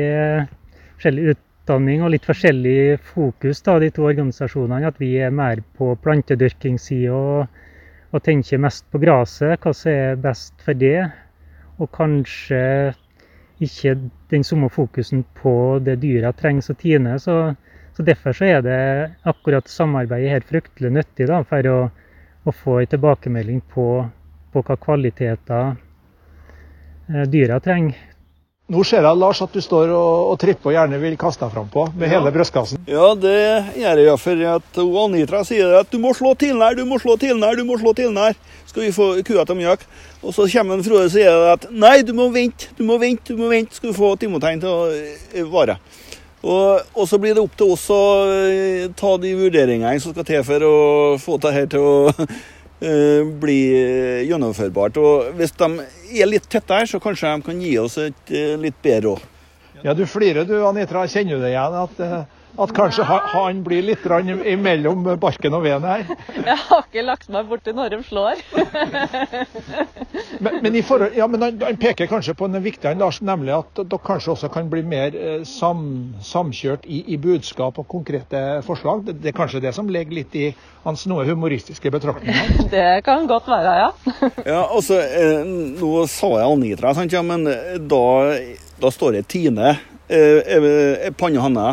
forskjellig 0.97 1.27
utdanning 1.35 2.03
og 2.03 2.13
litt 2.15 2.27
forskjellig 2.27 2.99
fokus, 3.13 3.63
da, 3.67 3.79
de 3.83 3.91
to 3.95 4.09
organisasjonene. 4.09 4.91
At 4.91 4.99
vi 5.03 5.13
er 5.23 5.35
mer 5.35 5.63
på 5.79 5.93
plantedyrkingssida 6.03 7.15
og, 7.15 7.61
og 8.11 8.25
tenker 8.27 8.63
mest 8.63 8.87
på 8.91 9.03
gresset, 9.03 9.61
hva 9.63 9.75
som 9.77 9.93
er 9.93 10.19
best 10.25 10.67
for 10.67 10.79
det. 10.79 11.07
Og 11.81 11.91
kanskje 11.95 12.63
ikke 13.63 13.95
den 14.33 14.45
samme 14.45 14.71
fokusen 14.73 15.23
på 15.39 15.55
det 15.85 16.01
dyra 16.03 16.33
trenger 16.37 16.73
å 16.73 16.79
tine. 16.81 17.17
Så, 17.23 17.37
så 17.95 18.07
derfor 18.07 18.35
så 18.37 18.49
er 18.49 18.63
det 18.67 18.83
akkurat 19.29 19.71
samarbeidet 19.71 20.35
her 20.35 20.47
fryktelig 20.49 20.95
nyttig 20.97 21.29
da, 21.31 21.43
for 21.47 21.71
å 21.71 21.81
og 22.45 22.57
få 22.57 22.81
en 22.81 22.91
tilbakemelding 22.91 23.61
på, 23.75 23.87
på 24.53 24.63
hva 24.67 24.77
kvaliteter 24.81 25.75
eh, 27.11 27.27
dyra 27.29 27.61
trenger. 27.61 28.07
Nå 28.71 28.85
ser 28.87 29.03
jeg 29.03 29.19
Lars, 29.19 29.41
at 29.43 29.51
du 29.51 29.59
står 29.59 29.91
og, 29.91 30.29
og 30.31 30.37
tripper 30.39 30.71
og 30.71 30.75
gjerne 30.77 30.99
vil 31.03 31.17
kaste 31.19 31.43
deg 31.43 31.57
frampå 31.57 31.89
med 31.91 32.07
ja. 32.07 32.13
hele 32.15 32.31
brystkassen. 32.31 32.85
Ja, 32.87 33.09
det 33.19 33.33
gjør 33.81 34.03
jeg 34.05 34.21
for 34.23 34.43
at 34.53 34.79
Anitra 35.03 35.41
sier 35.49 35.75
at 35.81 35.91
du 35.91 35.99
må 35.99 36.13
slå 36.15 36.37
til 36.39 36.55
den 36.55 36.79
du 36.79 36.85
må 36.87 37.01
slå 37.03 37.17
til 37.19 37.35
den 37.35 37.59
du 37.59 37.65
må 37.67 37.81
slå 37.81 37.97
til 37.99 38.15
den. 38.15 38.39
Skal 38.71 38.85
vi 38.87 38.93
få 38.95 39.09
kua 39.27 39.43
til 39.43 39.59
mjøk. 39.59 39.83
Og 40.23 40.37
så 40.37 40.47
kommer 40.53 40.79
en 40.79 40.87
Frode 40.87 41.09
og 41.09 41.11
sier 41.17 41.49
at 41.51 41.67
nei, 41.73 41.97
du 42.07 42.15
må 42.15 42.29
vente, 42.31 42.71
du 42.79 42.85
må 42.87 43.01
vente, 43.03 43.33
du 43.33 43.43
må 43.43 43.51
vente, 43.51 43.75
skal 43.75 43.91
du 43.91 43.97
få 43.97 44.13
Timotein 44.21 44.63
til 44.63 44.71
å 44.71 45.49
vare. 45.51 45.81
Og, 46.41 46.87
og, 46.95 47.05
så 47.09 47.19
blir 47.21 47.37
det 47.37 47.43
opp 47.43 47.57
til 47.59 47.75
oss 47.75 47.85
å 47.93 48.03
uh, 48.25 48.87
ta 48.97 49.13
de 49.21 49.35
vurderingene 49.37 50.01
som 50.01 50.15
skal 50.15 50.27
til 50.29 50.45
for 50.47 50.65
å 50.65 50.77
få 51.21 51.37
dette 51.43 51.67
til 51.77 51.85
å 51.85 51.95
uh, 52.15 53.29
bli 53.45 53.61
gjennomførbart. 54.31 55.01
Og 55.01 55.35
hvis 55.37 55.53
de 55.61 55.71
er 56.17 56.31
litt 56.31 56.49
tette 56.49 56.81
her, 56.81 56.89
så 56.89 57.03
kanskje 57.03 57.35
de 57.37 57.49
kan 57.51 57.61
gi 57.61 57.77
oss 57.83 57.99
et 58.01 58.35
litt 58.61 58.81
bedre 58.81 59.11
råd. 59.11 59.29
Ja, 59.85 59.95
du 59.97 60.05
flirer 60.09 60.45
du, 60.49 60.59
Anitra. 60.69 61.07
Kjenner 61.09 61.39
du 61.39 61.45
det 61.45 61.55
igjen? 61.55 61.77
at 61.81 62.40
at 62.61 62.73
kanskje 62.77 63.05
han 63.05 63.63
blir 63.65 63.85
litt 63.85 64.05
imellom 64.05 65.07
barken 65.21 65.57
og 65.57 65.65
veden 65.65 65.87
her. 65.89 66.05
Jeg 66.51 66.57
har 66.67 66.85
ikke 66.85 67.05
lagt 67.07 67.31
meg 67.33 67.49
borti 67.49 67.75
når 67.77 67.95
de 67.95 68.01
slår. 68.05 68.43
men, 70.45 70.61
men, 70.63 70.79
forhold, 70.85 71.17
ja, 71.17 71.29
men 71.31 71.45
han, 71.45 71.61
han, 71.63 71.79
peker 71.81 72.11
kanskje 72.11 72.35
på 72.37 72.49
en 72.49 72.61
viktig 72.63 72.95
Lars, 73.01 73.21
nemlig 73.25 73.55
at 73.57 73.81
dere 73.81 74.03
kanskje 74.05 74.35
også 74.35 74.51
kan 74.53 74.71
bli 74.73 74.83
mer 74.87 75.17
eh, 75.17 75.43
sam, 75.49 76.15
samkjørt 76.25 76.85
i, 76.85 77.03
i, 77.15 77.19
budskap 77.21 77.79
og 77.81 77.89
konkrete 77.89 78.61
forslag. 78.67 79.05
Det, 79.07 79.19
det, 79.23 79.33
er 79.33 79.39
kanskje 79.41 79.63
det 79.65 79.75
som 79.77 79.89
ligger 79.89 80.21
litt 80.21 80.37
i 80.37 80.51
hans 80.85 81.07
noe 81.11 81.25
humoristiske 81.29 81.93
betraktninger? 81.93 82.65
det 82.75 82.89
kan 83.07 83.29
godt 83.31 83.49
være, 83.51 83.77
ja. 83.85 83.91
ja, 84.55 84.65
altså, 84.67 85.01
eh, 85.01 85.45
Nå 85.81 86.05
sa 86.11 86.35
jeg 86.41 86.57
Anitra, 86.57 86.95
sant, 86.97 87.15
ja, 87.15 87.23
men 87.25 87.47
da, 87.91 88.05
da 88.81 88.93
står 88.93 89.19
det 89.19 89.29
Tine 89.33 89.75
eh, 90.11 90.41
eh, 90.57 91.11
panne 91.17 91.41
Hanne, 91.45 91.69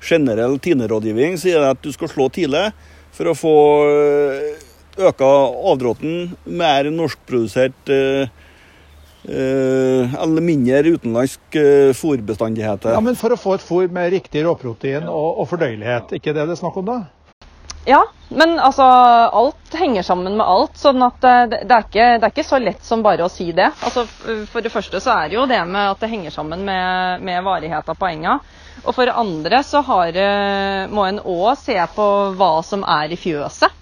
generell 0.00 0.58
tinerådgivning 0.62 1.38
sier 1.40 1.64
at 1.68 1.80
du 1.84 1.92
skal 1.94 2.10
slå 2.10 2.28
tidlig 2.32 2.70
for 3.14 3.30
å 3.30 3.36
få 3.36 3.56
eh, 3.90 4.66
øka 5.10 5.28
avdråtten, 5.72 6.34
mer 6.46 6.88
norskprodusert 6.94 7.92
eh, 7.92 8.32
eh, 9.28 10.18
eller 10.24 10.44
mindre 10.44 10.96
utenlandsk 10.96 11.60
eh. 11.60 11.92
Ja, 12.96 13.04
men 13.04 13.18
For 13.18 13.34
å 13.34 13.40
få 13.40 13.56
et 13.58 13.64
fôr 13.64 13.90
med 13.92 14.12
riktig 14.16 14.44
råprotein 14.46 15.08
og, 15.08 15.42
og 15.42 15.50
fordøyelighet, 15.52 16.16
ikke 16.20 16.34
det 16.36 16.46
det 16.46 16.56
er 16.56 16.62
snakk 16.62 16.80
om 16.80 16.88
da? 16.88 17.00
Ja, 17.88 18.04
men 18.28 18.58
altså 18.60 18.82
alt 18.82 19.74
henger 19.74 20.02
sammen 20.02 20.36
med 20.36 20.46
alt. 20.46 20.76
sånn 20.78 21.02
at 21.02 21.24
eh, 21.24 21.46
det, 21.48 21.62
det, 21.64 21.74
er 21.76 21.86
ikke, 21.86 22.08
det, 22.18 22.26
er 22.26 22.34
ikke, 22.34 22.44
så 22.46 22.60
lett 22.60 22.84
som 22.84 23.02
bare 23.02 23.24
å 23.24 23.32
si 23.32 23.50
det. 23.56 23.70
Altså, 23.86 24.04
For 24.52 24.60
det 24.60 24.72
første 24.72 25.00
så 25.00 25.14
er 25.16 25.30
det 25.30 25.38
jo 25.38 25.48
det 25.50 25.60
med 25.66 25.94
at 25.94 26.02
det 26.02 26.10
henger 26.12 26.34
sammen 26.34 26.64
med, 26.66 27.24
med 27.24 27.44
varigheten 27.46 27.96
av 27.96 28.08
enga. 28.10 28.38
Og 28.84 28.94
for 28.96 29.08
det 29.08 29.16
andre 29.16 29.62
så 29.66 29.82
har, 29.84 30.16
må 30.88 31.04
en 31.04 31.20
òg 31.20 31.50
se 31.60 31.76
på 31.94 32.06
hva 32.38 32.52
som 32.64 32.84
er 32.88 33.12
i 33.12 33.18
fjøset. 33.20 33.76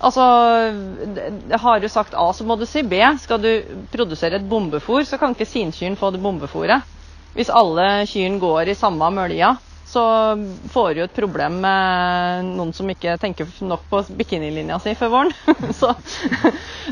Altså, 0.00 0.24
Har 1.60 1.80
du 1.80 1.88
sagt 1.88 2.14
A, 2.14 2.28
så 2.32 2.44
må 2.46 2.56
du 2.56 2.66
si 2.66 2.82
B. 2.82 3.00
Skal 3.20 3.42
du 3.42 3.50
produsere 3.92 4.38
et 4.38 4.46
bombefôr, 4.48 5.02
så 5.04 5.18
kan 5.18 5.34
ikke 5.34 5.48
sinkyrne 5.48 5.98
få 5.98 6.12
det 6.14 6.22
bombefôret. 6.22 6.86
Hvis 7.34 7.50
alle 7.52 8.06
kyrne 8.10 8.40
går 8.42 8.72
i 8.72 8.78
samme 8.78 9.10
mølja, 9.14 9.54
så 9.90 10.02
får 10.70 10.94
du 10.94 11.00
et 11.02 11.14
problem 11.16 11.56
med 11.64 12.44
noen 12.54 12.70
som 12.76 12.90
ikke 12.92 13.16
tenker 13.18 13.48
nok 13.66 13.88
på 13.90 14.02
bikinilinja 14.20 14.78
si 14.84 14.92
før 14.98 15.10
våren. 15.16 15.32
så, 15.80 15.90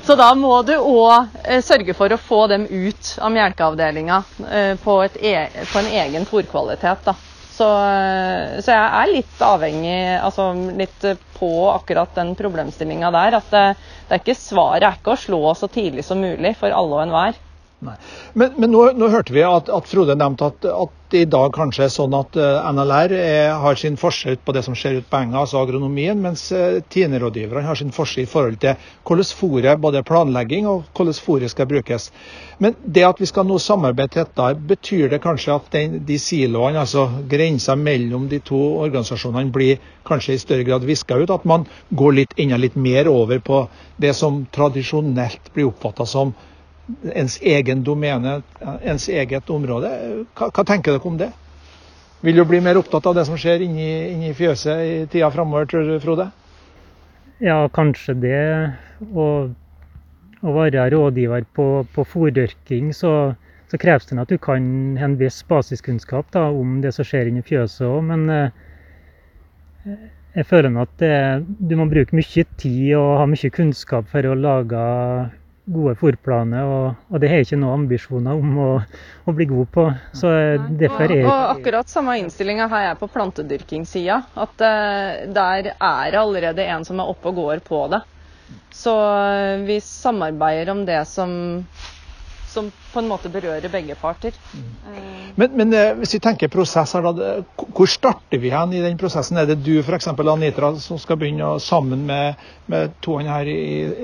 så, 0.02 0.16
da 0.18 0.32
må 0.34 0.56
du 0.66 0.74
òg 0.80 1.38
eh, 1.44 1.62
sørge 1.62 1.94
for 1.94 2.10
å 2.10 2.18
få 2.18 2.40
dem 2.50 2.66
ut 2.66 3.12
av 3.22 3.30
melkeavdelinga 3.36 4.18
eh, 4.50 4.74
på, 4.82 4.98
e, 5.14 5.34
på, 5.70 5.78
en 5.84 5.92
egen 6.02 6.26
fôrkvalitet. 6.26 7.06
da. 7.06 7.14
Så, 7.54 7.70
eh, 7.86 8.58
så, 8.66 8.74
jeg 8.74 8.90
er 9.04 9.14
litt 9.14 9.46
avhengig, 9.46 9.98
altså 10.18 10.50
litt 10.82 11.10
på 11.38 11.52
akkurat 11.70 12.18
den 12.18 12.34
problemstillinga 12.38 13.14
der. 13.14 13.38
At 13.38 13.54
det, 13.54 13.66
det, 14.08 14.10
er 14.18 14.24
ikke 14.24 14.40
svaret 14.42 14.90
er 14.90 14.98
ikke 14.98 15.14
å 15.14 15.22
slå 15.28 15.42
så 15.58 15.70
tidlig 15.70 16.02
som 16.08 16.18
mulig 16.24 16.56
for 16.58 16.74
alle 16.74 16.98
og 16.98 17.06
enhver. 17.06 17.38
Men, 17.78 18.54
men 18.56 18.72
nå, 18.74 18.80
nå, 18.98 19.06
hørte 19.12 19.30
vi 19.30 19.42
at, 19.46 19.68
at 19.70 19.86
Frode 19.86 20.16
nevnte 20.18 20.48
at, 20.50 20.64
at, 20.66 20.94
i 21.14 21.22
dag 21.30 21.52
kanskje 21.54 21.84
er 21.86 21.92
sånn 21.94 22.12
at 22.18 22.34
eh, 22.36 22.66
NLR 22.74 23.12
er, 23.16 23.52
har 23.62 23.78
sin 23.78 23.94
forskjell 23.96 24.40
på 24.44 24.52
det 24.52 24.64
som 24.66 24.74
skjer 24.76 24.98
ute 24.98 25.06
på 25.08 25.20
enga, 25.22 25.44
altså 25.44 25.60
agronomien, 25.62 26.18
mens 26.20 26.42
uh, 26.52 26.82
TINE-rådgiverne 26.92 27.64
har 27.64 27.78
sin 27.78 27.94
forskjell 27.94 28.26
i 28.26 28.28
forhold 28.28 28.58
til 28.60 28.90
hvordan 29.08 29.30
fôret, 29.38 29.80
både 29.80 30.02
planlegging 30.04 30.66
og 30.68 30.90
hvordan 30.98 31.16
fôret 31.22 31.54
skal 31.54 31.70
brukes. 31.70 32.10
Men 32.60 32.76
det 32.82 33.06
at 33.08 33.22
vi 33.22 33.30
skal 33.30 33.46
nå 33.48 33.56
samarbeide 33.62 34.18
tettere, 34.18 34.58
betyr 34.74 35.14
det 35.14 35.22
kanskje 35.24 35.54
at 35.54 35.70
den, 35.78 35.96
de 36.10 36.18
siloene, 36.20 36.82
altså 36.82 37.06
grensa 37.30 37.78
mellom 37.78 38.26
de 38.28 38.42
to 38.50 38.60
organisasjonene, 38.82 39.54
blir 39.54 39.80
kanskje 40.08 40.34
i 40.34 40.42
større 40.44 40.66
grad 40.66 40.84
viska 40.84 41.22
ut? 41.22 41.32
At 41.32 41.48
man 41.48 41.64
går 41.94 42.20
litt 42.20 42.36
enda 42.36 42.60
litt 42.60 42.76
mer 42.76 43.08
over 43.08 43.40
på 43.40 43.64
det 44.02 44.12
som 44.18 44.42
tradisjonelt 44.52 45.54
blir 45.54 45.70
oppfatta 45.70 46.04
som 46.10 46.36
ens 47.14 47.38
egen 47.42 47.84
domene, 47.84 48.40
ens 48.82 49.08
eget 49.08 49.50
område. 49.50 49.90
Hva, 50.34 50.48
hva, 50.48 50.64
tenker 50.64 50.96
dere 50.96 51.10
om 51.10 51.18
det? 51.20 51.30
Vil 52.24 52.38
du 52.38 52.44
bli 52.48 52.60
mer 52.64 52.80
opptatt 52.80 53.06
av 53.06 53.14
det 53.18 53.26
som 53.28 53.38
skjer 53.38 53.62
inni, 53.62 53.88
inni 54.14 54.34
fjøset 54.34 54.82
i 54.82 54.94
tida 55.10 55.30
framover, 55.30 55.68
tror 55.70 55.86
du, 55.86 55.98
Frode? 56.02 56.30
Ja, 57.44 57.60
kanskje 57.70 58.16
det. 58.18 58.46
Å 59.14 60.54
være 60.54 60.88
rådgiver 60.94 61.46
på, 61.54 61.68
på 61.94 62.04
fòrdyrking, 62.06 62.90
så, 62.94 63.12
så, 63.70 63.78
kreves 63.78 64.06
det 64.10 64.18
at 64.22 64.32
du 64.32 64.38
kan 64.42 64.98
en 64.98 65.16
viss 65.18 65.40
basiskunnskap 65.46 66.30
da, 66.34 66.48
om 66.50 66.80
det 66.82 66.94
som 66.96 67.06
skjer 67.06 67.30
inni 67.30 67.44
fjøset 67.46 67.86
òg. 67.86 68.00
Men 68.10 68.26
eh, 68.34 69.96
jeg 70.38 70.46
føler 70.46 70.78
at 70.82 70.94
det, 71.02 71.14
du 71.46 71.74
må 71.78 71.88
bruke 71.90 72.16
mye 72.18 72.46
tid 72.58 72.94
og 72.98 73.18
ha 73.22 73.26
mye 73.30 73.50
kunnskap 73.54 74.10
for 74.10 74.26
å 74.26 74.38
lage 74.38 74.82
gode 75.68 75.94
forplaner, 76.00 76.64
og, 76.64 77.00
og, 77.10 77.20
det 77.20 77.30
har 77.30 77.40
jeg 77.40 77.48
ikke 77.48 77.60
noen 77.60 77.82
ambisjoner 77.82 78.38
om 78.40 78.60
å, 78.62 78.68
å, 79.24 79.34
bli 79.36 79.46
god 79.50 79.70
på. 79.74 79.84
Så 80.16 80.30
derfor 80.80 81.12
er 81.12 81.24
og, 81.24 81.32
og 81.32 81.52
akkurat 81.56 81.92
samme 81.92 82.16
innstillinga 82.22 82.68
har 82.72 82.86
jeg 82.86 83.00
på 83.02 83.10
plantedyrkingssida. 83.12 84.20
At 84.38 84.64
uh, 84.64 85.26
der 85.34 85.72
er 85.74 86.14
det 86.14 86.22
allerede 86.22 86.66
en 86.68 86.88
som 86.88 87.02
er 87.02 87.12
oppe 87.12 87.32
og 87.32 87.42
går 87.42 87.62
på 87.66 87.84
det. 87.92 88.02
Så 88.74 88.94
uh, 88.96 89.66
vi 89.68 89.78
samarbeider 89.84 90.72
om 90.72 90.84
det 90.88 91.02
som 91.10 91.32
som 92.58 92.70
på 92.92 93.02
en 93.02 93.10
måte 93.10 93.30
berører 93.32 93.70
begge 93.72 93.96
parter. 93.98 94.36
Mm. 94.52 95.08
Men, 95.38 95.52
men, 95.54 95.74
eh, 95.76 95.92
hvis 96.00 96.16
vi 96.16 96.20
tenker 96.22 96.50
prosesser, 96.50 97.04
da, 97.04 97.28
hvor 97.54 97.90
starter 97.90 98.40
vi 98.42 98.50
hen 98.50 98.72
i 98.74 98.82
den 98.82 98.98
prosessen? 98.98 99.38
Er 99.38 99.46
det 99.46 99.60
du 99.62 99.76
f.eks. 99.78 100.08
Anitra 100.10 100.72
som 100.82 100.98
skal 100.98 101.20
begynne 101.20 101.46
å, 101.46 101.60
sammen 101.62 102.02
med, 102.08 102.40
med 102.66 102.96
toene 103.04 103.30
her 103.30 103.50
i, 103.52 103.60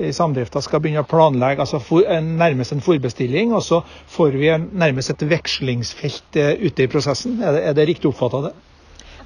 i 0.07 0.13
samdrifta 0.15 0.63
skal 0.63 0.83
begynne 0.83 1.03
å 1.03 1.09
planlegge 1.09 1.65
altså 1.65 1.81
for, 1.83 2.05
en, 2.07 2.35
nærmest 2.39 2.75
en 2.75 2.85
forbestilling, 2.85 3.51
og 3.55 3.65
så 3.65 3.81
får 4.15 4.39
vi 4.39 4.53
en, 4.53 4.69
nærmest 4.79 5.11
et 5.11 5.27
vekslingsfelt 5.33 6.39
uh, 6.39 6.53
ute 6.63 6.85
i 6.85 6.91
prosessen? 6.91 7.41
Er 7.43 7.57
det, 7.57 7.65
er 7.67 7.77
det 7.77 7.89
riktig 7.91 8.11
oppfatta? 8.13 8.53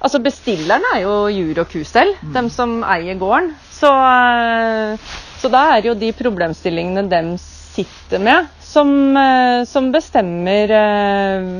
Altså 0.00 0.18
Bestilleren 0.24 0.84
er 0.94 1.02
jo 1.04 1.14
Jur 1.30 1.62
og 1.62 1.70
Kusel, 1.70 2.14
mm. 2.18 2.34
dem 2.34 2.50
som 2.50 2.80
eier 2.82 3.18
gården. 3.20 3.52
Så, 3.76 3.90
uh, 3.92 5.18
så 5.38 5.52
da 5.52 5.66
er 5.76 5.92
jo 5.92 5.98
de 5.98 6.10
problemstillingene 6.16 7.06
dem 7.12 7.36
sitter 7.38 8.18
med, 8.22 8.48
som, 8.70 9.16
eh, 9.16 9.64
som 9.64 9.90
bestemmer 9.92 10.70
eh, 10.70 11.50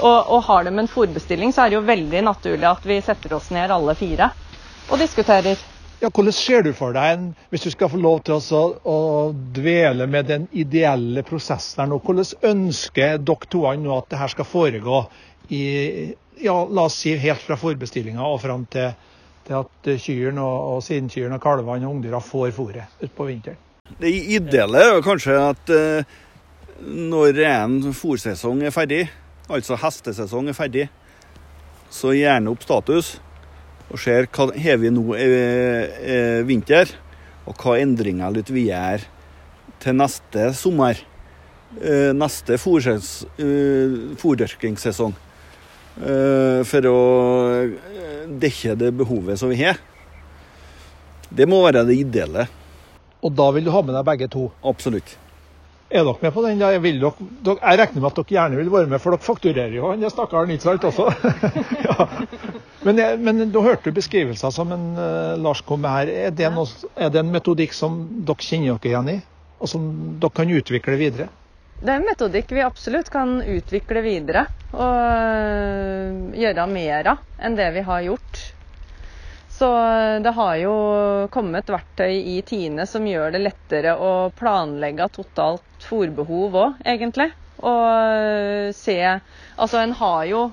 og, 0.00 0.18
og, 0.20 0.42
har 0.44 0.68
med 0.68 0.84
en 0.84 0.92
fòrbestilling, 0.92 1.52
så 1.52 1.64
er 1.64 1.72
det 1.72 1.78
jo 1.78 1.88
veldig 1.88 2.22
naturlig 2.26 2.68
at 2.68 2.86
vi 2.88 3.00
setter 3.04 3.34
oss 3.38 3.48
ned 3.54 3.72
alle 3.72 3.94
fire 3.96 4.30
og 4.88 5.00
diskuterer. 5.00 5.60
Ja, 5.98 6.10
Hvordan 6.14 6.34
ser 6.36 6.62
du 6.62 6.70
for 6.76 6.94
deg, 6.94 7.24
hvis 7.50 7.64
du 7.64 7.72
skal 7.74 7.90
få 7.90 7.98
lov 7.98 8.20
til 8.26 8.36
å, 8.36 8.60
å 8.84 8.98
dvele 9.32 10.06
med 10.06 10.28
den 10.30 10.44
ideelle 10.52 11.24
prosessen 11.26 11.82
her 11.82 11.90
nå, 11.90 11.98
hvordan 12.04 12.52
ønsker 12.52 13.18
dere 13.18 13.50
to 13.50 13.64
nå 13.80 13.96
at 13.96 14.12
det 14.12 14.20
her 14.20 14.34
skal 14.36 14.46
foregå 14.46 15.00
i, 15.48 15.62
ja, 16.38 16.54
la 16.68 16.86
oss 16.86 17.00
si 17.02 17.16
helt 17.18 17.42
fra 17.42 17.58
forbestillinga 17.58 18.22
og 18.28 18.38
fram 18.44 18.68
til, 18.70 18.92
til 19.48 19.58
at 19.64 19.90
kyrne 20.04 20.44
og, 20.44 20.76
og 20.76 20.86
sinkyrne 20.86 21.40
og 21.40 21.42
kalvene 21.42 21.88
og 21.88 21.96
ungdyra 21.96 22.22
får 22.22 22.54
fôret 22.54 23.02
utpå 23.08 23.32
vinteren? 23.32 23.58
Det 23.98 24.12
ideelle 24.36 24.84
er 24.84 24.98
jo 24.98 25.04
kanskje 25.06 25.34
at 25.40 25.70
uh, 25.72 26.16
når 26.84 27.40
en 27.48 27.78
fòrsesong 27.96 28.62
er 28.66 28.74
ferdig, 28.74 29.08
altså 29.50 29.76
hestesesong 29.80 30.48
er 30.50 30.56
ferdig, 30.56 30.88
så 31.90 32.12
gjerne 32.14 32.50
opp 32.52 32.62
status 32.66 33.16
og 33.88 33.98
ser 34.02 34.28
hva 34.34 34.50
har 34.52 34.76
vi 34.82 34.90
nå 34.92 35.04
i 35.16 35.24
eh, 35.24 36.46
vinter, 36.46 36.86
og 37.48 37.56
hva 37.62 37.78
endringer 37.80 38.34
vil 38.36 38.52
vi 38.52 38.66
gjør 38.68 39.00
til 39.80 39.94
neste 39.96 40.52
sommer. 40.58 40.96
Eh, 41.80 42.12
neste 42.16 42.58
fòrdyrkingssesong. 42.60 45.14
Eh, 45.98 46.60
for 46.68 46.86
å 46.88 46.98
dekke 48.28 48.74
det 48.78 48.92
behovet 48.96 49.38
som 49.40 49.48
vi 49.52 49.64
har. 49.64 49.76
Det 51.28 51.46
må 51.48 51.64
være 51.64 51.84
det 51.88 51.96
ideelle. 52.00 52.46
Og 53.24 53.32
da 53.36 53.50
vil 53.56 53.64
du 53.66 53.70
ha 53.74 53.82
med 53.82 53.94
deg 53.96 54.04
begge 54.06 54.28
to? 54.32 54.50
Absolutt. 54.64 55.27
Er 55.88 56.04
dere 56.04 56.20
med 56.20 56.34
på 56.34 56.42
den? 56.44 56.60
Jeg, 56.60 56.80
dere, 57.00 57.54
jeg 57.56 57.78
regner 57.80 58.02
med 58.02 58.10
at 58.10 58.18
dere 58.18 58.34
gjerne 58.34 58.58
vil 58.58 58.70
være 58.72 58.90
med, 58.92 59.00
for 59.00 59.14
dere 59.14 59.24
fakturerer 59.24 59.72
jo 59.72 59.88
han 59.88 60.04
stakkaren, 60.12 60.50
ikke 60.52 60.66
sant? 60.66 60.84
Også. 60.84 61.06
ja. 61.88 62.06
Men, 62.84 63.00
men 63.24 63.40
da 63.54 63.62
hørte 63.64 63.88
du 63.88 63.96
beskrivelser 63.96 64.52
som 64.52 64.74
en, 64.76 64.90
uh, 65.00 65.38
Lars 65.40 65.62
kom 65.64 65.80
med 65.80 65.94
her. 65.94 66.12
Er 66.28 66.36
det, 66.36 66.50
noe, 66.52 66.68
er 66.92 67.08
det, 67.14 67.22
en 67.22 67.32
metodikk 67.32 67.72
som 67.76 68.02
dere 68.28 68.44
kjenner 68.44 68.76
dere 68.76 68.92
igjen 68.92 69.10
i, 69.14 69.16
og 69.56 69.72
som 69.72 69.88
dere 70.20 70.36
kan 70.36 70.52
utvikle 70.60 70.98
videre? 71.00 71.30
Det 71.78 71.88
er 71.94 72.02
en 72.02 72.08
metodikk 72.10 72.52
vi 72.52 72.66
absolutt 72.66 73.08
kan 73.14 73.38
utvikle 73.40 74.04
videre 74.04 74.44
og 74.74 74.84
uh, 74.84 76.36
gjøre 76.36 76.68
mer 76.68 77.14
av 77.14 77.24
enn 77.40 77.56
det 77.56 77.72
vi 77.78 77.88
har 77.88 78.04
gjort. 78.10 78.44
Så 79.58 79.68
eh, 79.88 80.20
det 80.22 80.30
har 80.36 80.54
jo 80.60 80.74
kommet 81.34 81.70
verktøy 81.72 82.14
i 82.14 82.38
Tine 82.46 82.86
som 82.86 83.06
gjør 83.06 83.34
det 83.34 83.42
lettere 83.42 83.96
å 83.98 84.30
planlegge 84.38 85.08
totalt 85.16 85.82
fòrbehov 85.88 86.58
òg, 86.62 86.78
egentlig. 86.86 87.32
Og 87.66 87.84
eh, 87.90 88.70
se 88.76 88.98
Altså, 89.58 89.80
en 89.80 89.96
har 89.98 90.22
jo 90.30 90.44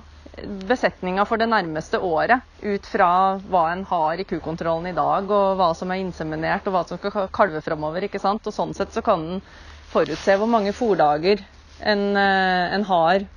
besetninga 0.66 1.22
for 1.24 1.40
det 1.40 1.46
nærmeste 1.48 2.00
året 2.02 2.42
ut 2.66 2.88
fra 2.90 3.10
hva 3.46 3.62
en 3.72 3.86
har 3.88 4.18
i 4.18 4.26
kukontrollen 4.26 4.90
i 4.90 4.96
dag, 4.96 5.30
og 5.30 5.54
hva 5.60 5.70
som 5.78 5.94
er 5.94 6.02
inseminert 6.02 6.66
og 6.66 6.74
hva 6.74 6.82
som 6.88 6.98
skal 6.98 7.30
kalve 7.30 7.62
framover. 7.62 8.08
ikke 8.08 8.20
sant? 8.20 8.42
Og 8.42 8.56
sånn 8.58 8.74
sett 8.74 8.92
så 8.92 9.04
kan 9.06 9.22
en 9.36 9.40
forutse 9.92 10.34
hvor 10.36 10.50
mange 10.50 10.74
fòrdager 10.74 11.46
en, 11.86 12.04
eh, 12.18 12.74
en 12.74 12.90
har 12.90 13.30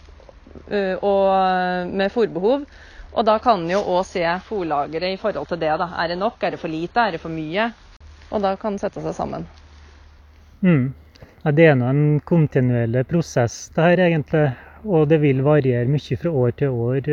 og, 1.06 1.90
med 1.94 2.10
fòrbehov. 2.12 2.66
Og 3.14 3.26
da 3.26 3.40
kan 3.42 3.64
en 3.64 3.72
jo 3.74 3.80
òg 3.98 4.04
se 4.06 4.24
fòrlageret 4.46 5.16
i 5.16 5.20
forhold 5.22 5.50
til 5.50 5.60
det. 5.62 5.72
da. 5.82 5.90
Er 5.98 6.12
det 6.12 6.18
nok, 6.20 6.44
er 6.44 6.52
det 6.52 6.60
for 6.62 6.70
lite, 6.70 7.00
er 7.00 7.12
det 7.18 7.22
for 7.22 7.34
mye? 7.34 7.72
Og 8.30 8.42
da 8.42 8.56
kan 8.56 8.76
en 8.76 8.82
sette 8.82 9.02
seg 9.02 9.16
sammen. 9.18 9.48
Mm. 10.62 10.92
Ja, 11.44 11.52
det 11.56 11.66
er 11.66 11.78
nå 11.80 11.88
en 11.90 12.20
kontinuerlig 12.28 13.06
prosess 13.10 13.70
det 13.76 13.86
her, 13.86 14.04
egentlig. 14.10 14.46
Og 14.86 15.08
det 15.12 15.20
vil 15.24 15.42
variere 15.44 15.90
mye 15.90 16.20
fra 16.20 16.32
år 16.44 16.54
til 16.60 16.70
år. 16.70 17.10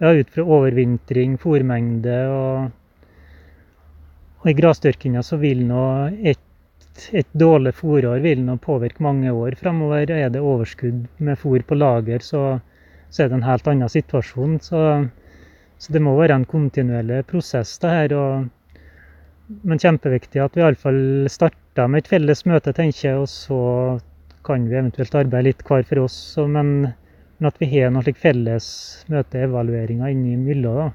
Ja, 0.00 0.12
ut 0.12 0.30
fra 0.34 0.44
overvintring, 0.44 1.36
fôrmengde 1.40 2.20
og, 2.32 2.70
og 4.40 4.46
i 4.48 4.54
grasdyrkinga 4.56 5.22
så 5.22 5.36
vil 5.40 5.66
nå 5.68 5.82
et, 6.32 6.40
et 7.12 7.28
dårlig 7.32 7.74
fôrår 7.76 8.22
vil 8.24 8.40
nå 8.46 8.56
påvirke 8.64 9.04
mange 9.04 9.32
år 9.32 9.58
framover. 9.60 10.10
Er 10.10 10.32
det 10.32 10.40
overskudd 10.40 11.06
med 11.18 11.40
fôr 11.40 11.64
på 11.66 11.76
lager, 11.76 12.24
så, 12.24 12.44
så 13.10 13.24
er 13.24 13.30
det 13.30 13.38
en 13.40 13.46
helt 13.48 13.68
annen 13.70 13.90
situasjon. 13.90 14.56
Så, 14.62 14.84
så 15.78 15.92
det 15.94 16.02
må 16.04 16.14
være 16.18 16.38
en 16.38 16.48
kontinuerlig 16.48 17.24
prosess, 17.30 17.76
det 17.82 17.92
her. 17.94 18.16
Og, 18.16 19.58
men 19.66 19.82
kjempeviktig 19.82 20.42
at 20.44 20.56
vi 20.56 20.64
iallfall 20.64 21.02
starter 21.32 21.90
med 21.90 22.04
et 22.04 22.10
felles 22.14 22.46
møte, 22.46 22.74
tenker 22.76 23.08
jeg, 23.08 23.20
og 23.24 23.28
så 23.30 23.60
kan 24.46 24.64
vi 24.70 24.78
eventuelt 24.78 25.14
arbeide 25.18 25.50
litt 25.50 25.66
hver 25.66 25.84
for 25.88 26.06
oss. 26.06 26.18
Men, 26.40 26.90
men 27.38 27.50
at 27.50 27.60
vi 27.60 27.68
har 27.74 27.92
noen 27.92 28.06
slik 28.06 28.20
felles 28.22 28.66
møteevalueringer 29.12 30.14
innimellom. 30.14 30.82
da. 30.84 30.90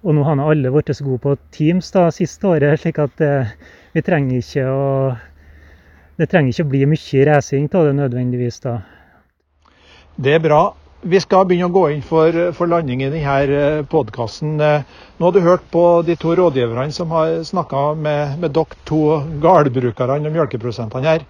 Og 0.00 0.16
nå 0.16 0.22
har 0.24 0.40
alle 0.40 0.70
blitt 0.72 0.94
så 0.96 1.04
gode 1.04 1.20
på 1.26 1.34
Teams 1.52 1.90
da, 1.92 2.06
siste 2.14 2.48
året, 2.48 2.80
slik 2.80 3.00
at 3.02 3.20
eh, 3.24 3.50
vi 3.92 4.02
trenger 4.04 4.40
ikke 4.40 4.64
å 4.70 4.86
Det 6.20 6.28
trenger 6.28 6.52
ikke 6.52 6.64
å 6.66 6.68
bli 6.68 6.80
mye 6.84 7.22
racing 7.24 7.68
av 7.72 7.86
det 7.88 7.92
nødvendigvis. 7.96 8.60
da. 8.60 8.80
Det 10.20 10.34
er 10.36 10.42
bra. 10.44 10.60
Vi 11.00 11.16
skal 11.16 11.46
begynne 11.48 11.70
å 11.70 11.72
gå 11.72 11.86
inn 11.94 12.02
for, 12.04 12.34
for 12.52 12.68
landing 12.68 13.00
i 13.00 13.08
denne 13.08 13.84
podkasten. 13.88 14.58
Nå 14.60 15.24
har 15.24 15.32
du 15.32 15.40
hørt 15.40 15.62
på 15.72 15.84
de 16.04 16.12
to 16.20 16.34
rådgiverne 16.36 16.92
som 16.92 17.12
har 17.16 17.38
snakka 17.48 17.94
med, 17.96 18.34
med 18.42 18.52
dere 18.52 18.76
to 18.84 19.22
gårdbrukerne 19.40 20.28
og 20.28 20.34
melkeprodusentene 20.34 21.08
her. 21.08 21.24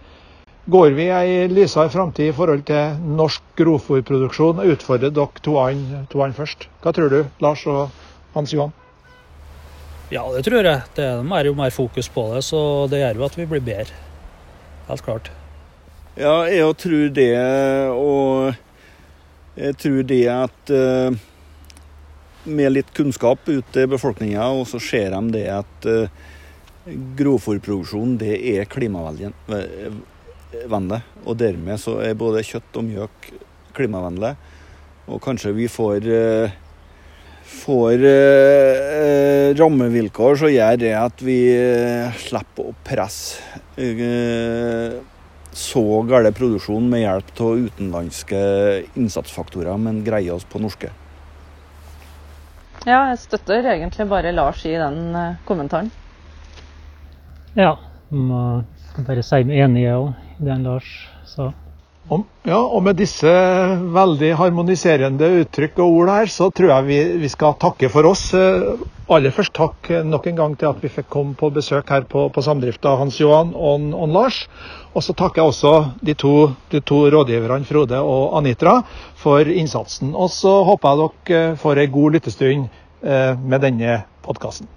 Går 0.71 0.97
vi 0.97 1.07
ei 1.15 1.47
lysere 1.51 1.91
framtid 1.91 2.33
i 2.33 2.35
forhold 2.35 2.65
til 2.67 2.99
norsk 3.15 3.45
grovfòrproduksjon? 3.59 4.59
Jeg 4.65 4.77
utfordrer 4.77 5.15
dere 5.15 5.45
to 5.47 5.55
andre 5.63 6.33
først. 6.37 6.67
Hva 6.83 6.93
tror 6.95 7.15
du, 7.15 7.21
Lars 7.43 7.63
og 7.71 7.95
Hans 8.35 8.55
Johan? 8.55 8.75
Ja, 10.11 10.25
det 10.35 10.43
tror 10.49 10.67
jeg. 10.67 10.83
Det 10.97 11.07
er 11.07 11.23
mer 11.23 11.47
og 11.47 11.61
mer 11.61 11.71
fokus 11.71 12.11
på 12.11 12.27
det, 12.35 12.43
så 12.43 12.89
det 12.91 13.05
gjør 13.05 13.23
jo 13.23 13.29
at 13.29 13.39
vi 13.39 13.47
blir 13.55 13.63
bedre. 13.71 13.95
Helt 14.91 15.07
klart. 15.07 15.31
Ja, 16.19 16.43
jeg 16.51 16.75
tror 16.83 17.15
det, 17.15 17.31
og 17.95 18.59
jeg 19.59 19.77
tror 19.83 20.03
det 20.07 20.25
at 20.31 20.71
eh, 20.75 21.17
med 22.51 22.73
litt 22.73 22.93
kunnskap 22.97 23.49
ute 23.49 23.83
i 23.83 23.91
befolkninga, 23.91 24.47
og 24.55 24.67
så 24.71 24.79
ser 24.83 25.11
de 25.13 25.21
det 25.35 25.47
at 25.53 25.89
uh, 25.91 26.09
grovfòrproduksjon 27.19 28.15
det 28.21 28.39
er 28.55 28.65
klimavennlig. 28.71 29.33
Og 31.27 31.35
dermed 31.37 31.83
så 31.83 31.99
er 32.07 32.17
både 32.19 32.47
kjøtt 32.47 32.81
og 32.81 32.87
mjøk 32.87 33.29
klimavennlig. 33.77 34.33
Og 35.11 35.21
kanskje 35.23 35.53
vi 35.59 35.69
får 35.69 36.09
får 37.51 38.05
rammevilkår 39.59 40.41
som 40.41 40.53
gjør 40.55 40.81
det 40.81 40.95
at 40.97 41.23
vi 41.27 41.41
slipper 42.25 42.71
å 42.71 42.77
presse 42.87 43.43
så 45.57 45.83
gæren 46.07 46.35
produksjon 46.37 46.89
med 46.91 47.05
hjelp 47.05 47.31
av 47.43 47.63
utenlandske 47.67 48.41
innsatsfaktorer, 48.99 49.77
men 49.81 50.05
greier 50.07 50.37
oss 50.37 50.47
på 50.49 50.61
norske. 50.63 50.93
Ja, 52.87 53.11
jeg 53.11 53.19
støtter 53.21 53.67
egentlig 53.75 54.07
bare 54.09 54.33
Lars 54.33 54.63
i 54.65 54.73
den 54.79 55.15
eh, 55.17 55.41
kommentaren. 55.45 55.91
Ja, 57.59 57.75
må 58.09 58.63
bare 59.05 59.25
si 59.27 59.43
meg 59.45 59.67
enig 59.67 59.83
jeg 59.85 60.13
i 60.39 60.47
den 60.47 60.65
Lars 60.65 60.89
sa. 61.29 61.51
Ja, 62.49 62.59
og 62.59 62.83
med 62.83 62.97
disse 62.99 63.31
veldig 63.95 64.33
harmoniserende 64.39 65.29
uttrykk 65.43 65.79
og 65.85 65.99
ord 66.01 66.11
her, 66.11 66.31
så 66.33 66.49
tror 66.51 66.73
jeg 66.73 66.89
vi, 66.89 66.99
vi 67.23 67.29
skal 67.31 67.55
takke 67.61 67.91
for 67.93 68.09
oss. 68.11 68.31
Eh, 68.35 68.81
Aller 69.11 69.35
først 69.35 69.53
takk 69.57 69.89
nok 70.07 70.27
en 70.31 70.37
gang 70.39 70.53
til 70.59 70.69
at 70.69 70.83
vi 70.83 70.91
fikk 70.91 71.09
komme 71.11 71.35
på 71.39 71.49
besøk 71.51 71.89
her 71.91 72.05
på, 72.07 72.29
på 72.31 72.43
Samdrifta, 72.47 72.93
Hans 73.01 73.19
Johan 73.19 73.51
og, 73.59 73.89
og 73.99 74.13
Lars. 74.15 74.45
Og 74.95 75.03
så 75.03 75.15
takker 75.19 75.43
jeg 75.43 75.51
også 75.51 75.73
de 76.07 76.15
to, 76.19 76.35
de 76.71 76.83
to 76.87 77.01
rådgiverne 77.11 77.67
Frode 77.67 77.99
og 77.99 78.39
Anitra 78.39 78.81
for 79.19 79.51
innsatsen. 79.51 80.15
Og 80.15 80.31
så 80.35 80.61
håper 80.67 80.95
jeg 80.95 81.11
dere 81.31 81.59
får 81.59 81.83
ei 81.83 81.91
god 81.91 82.19
lyttestund 82.19 82.71
eh, 83.03 83.35
med 83.35 83.67
denne 83.67 84.03
podkasten. 84.27 84.71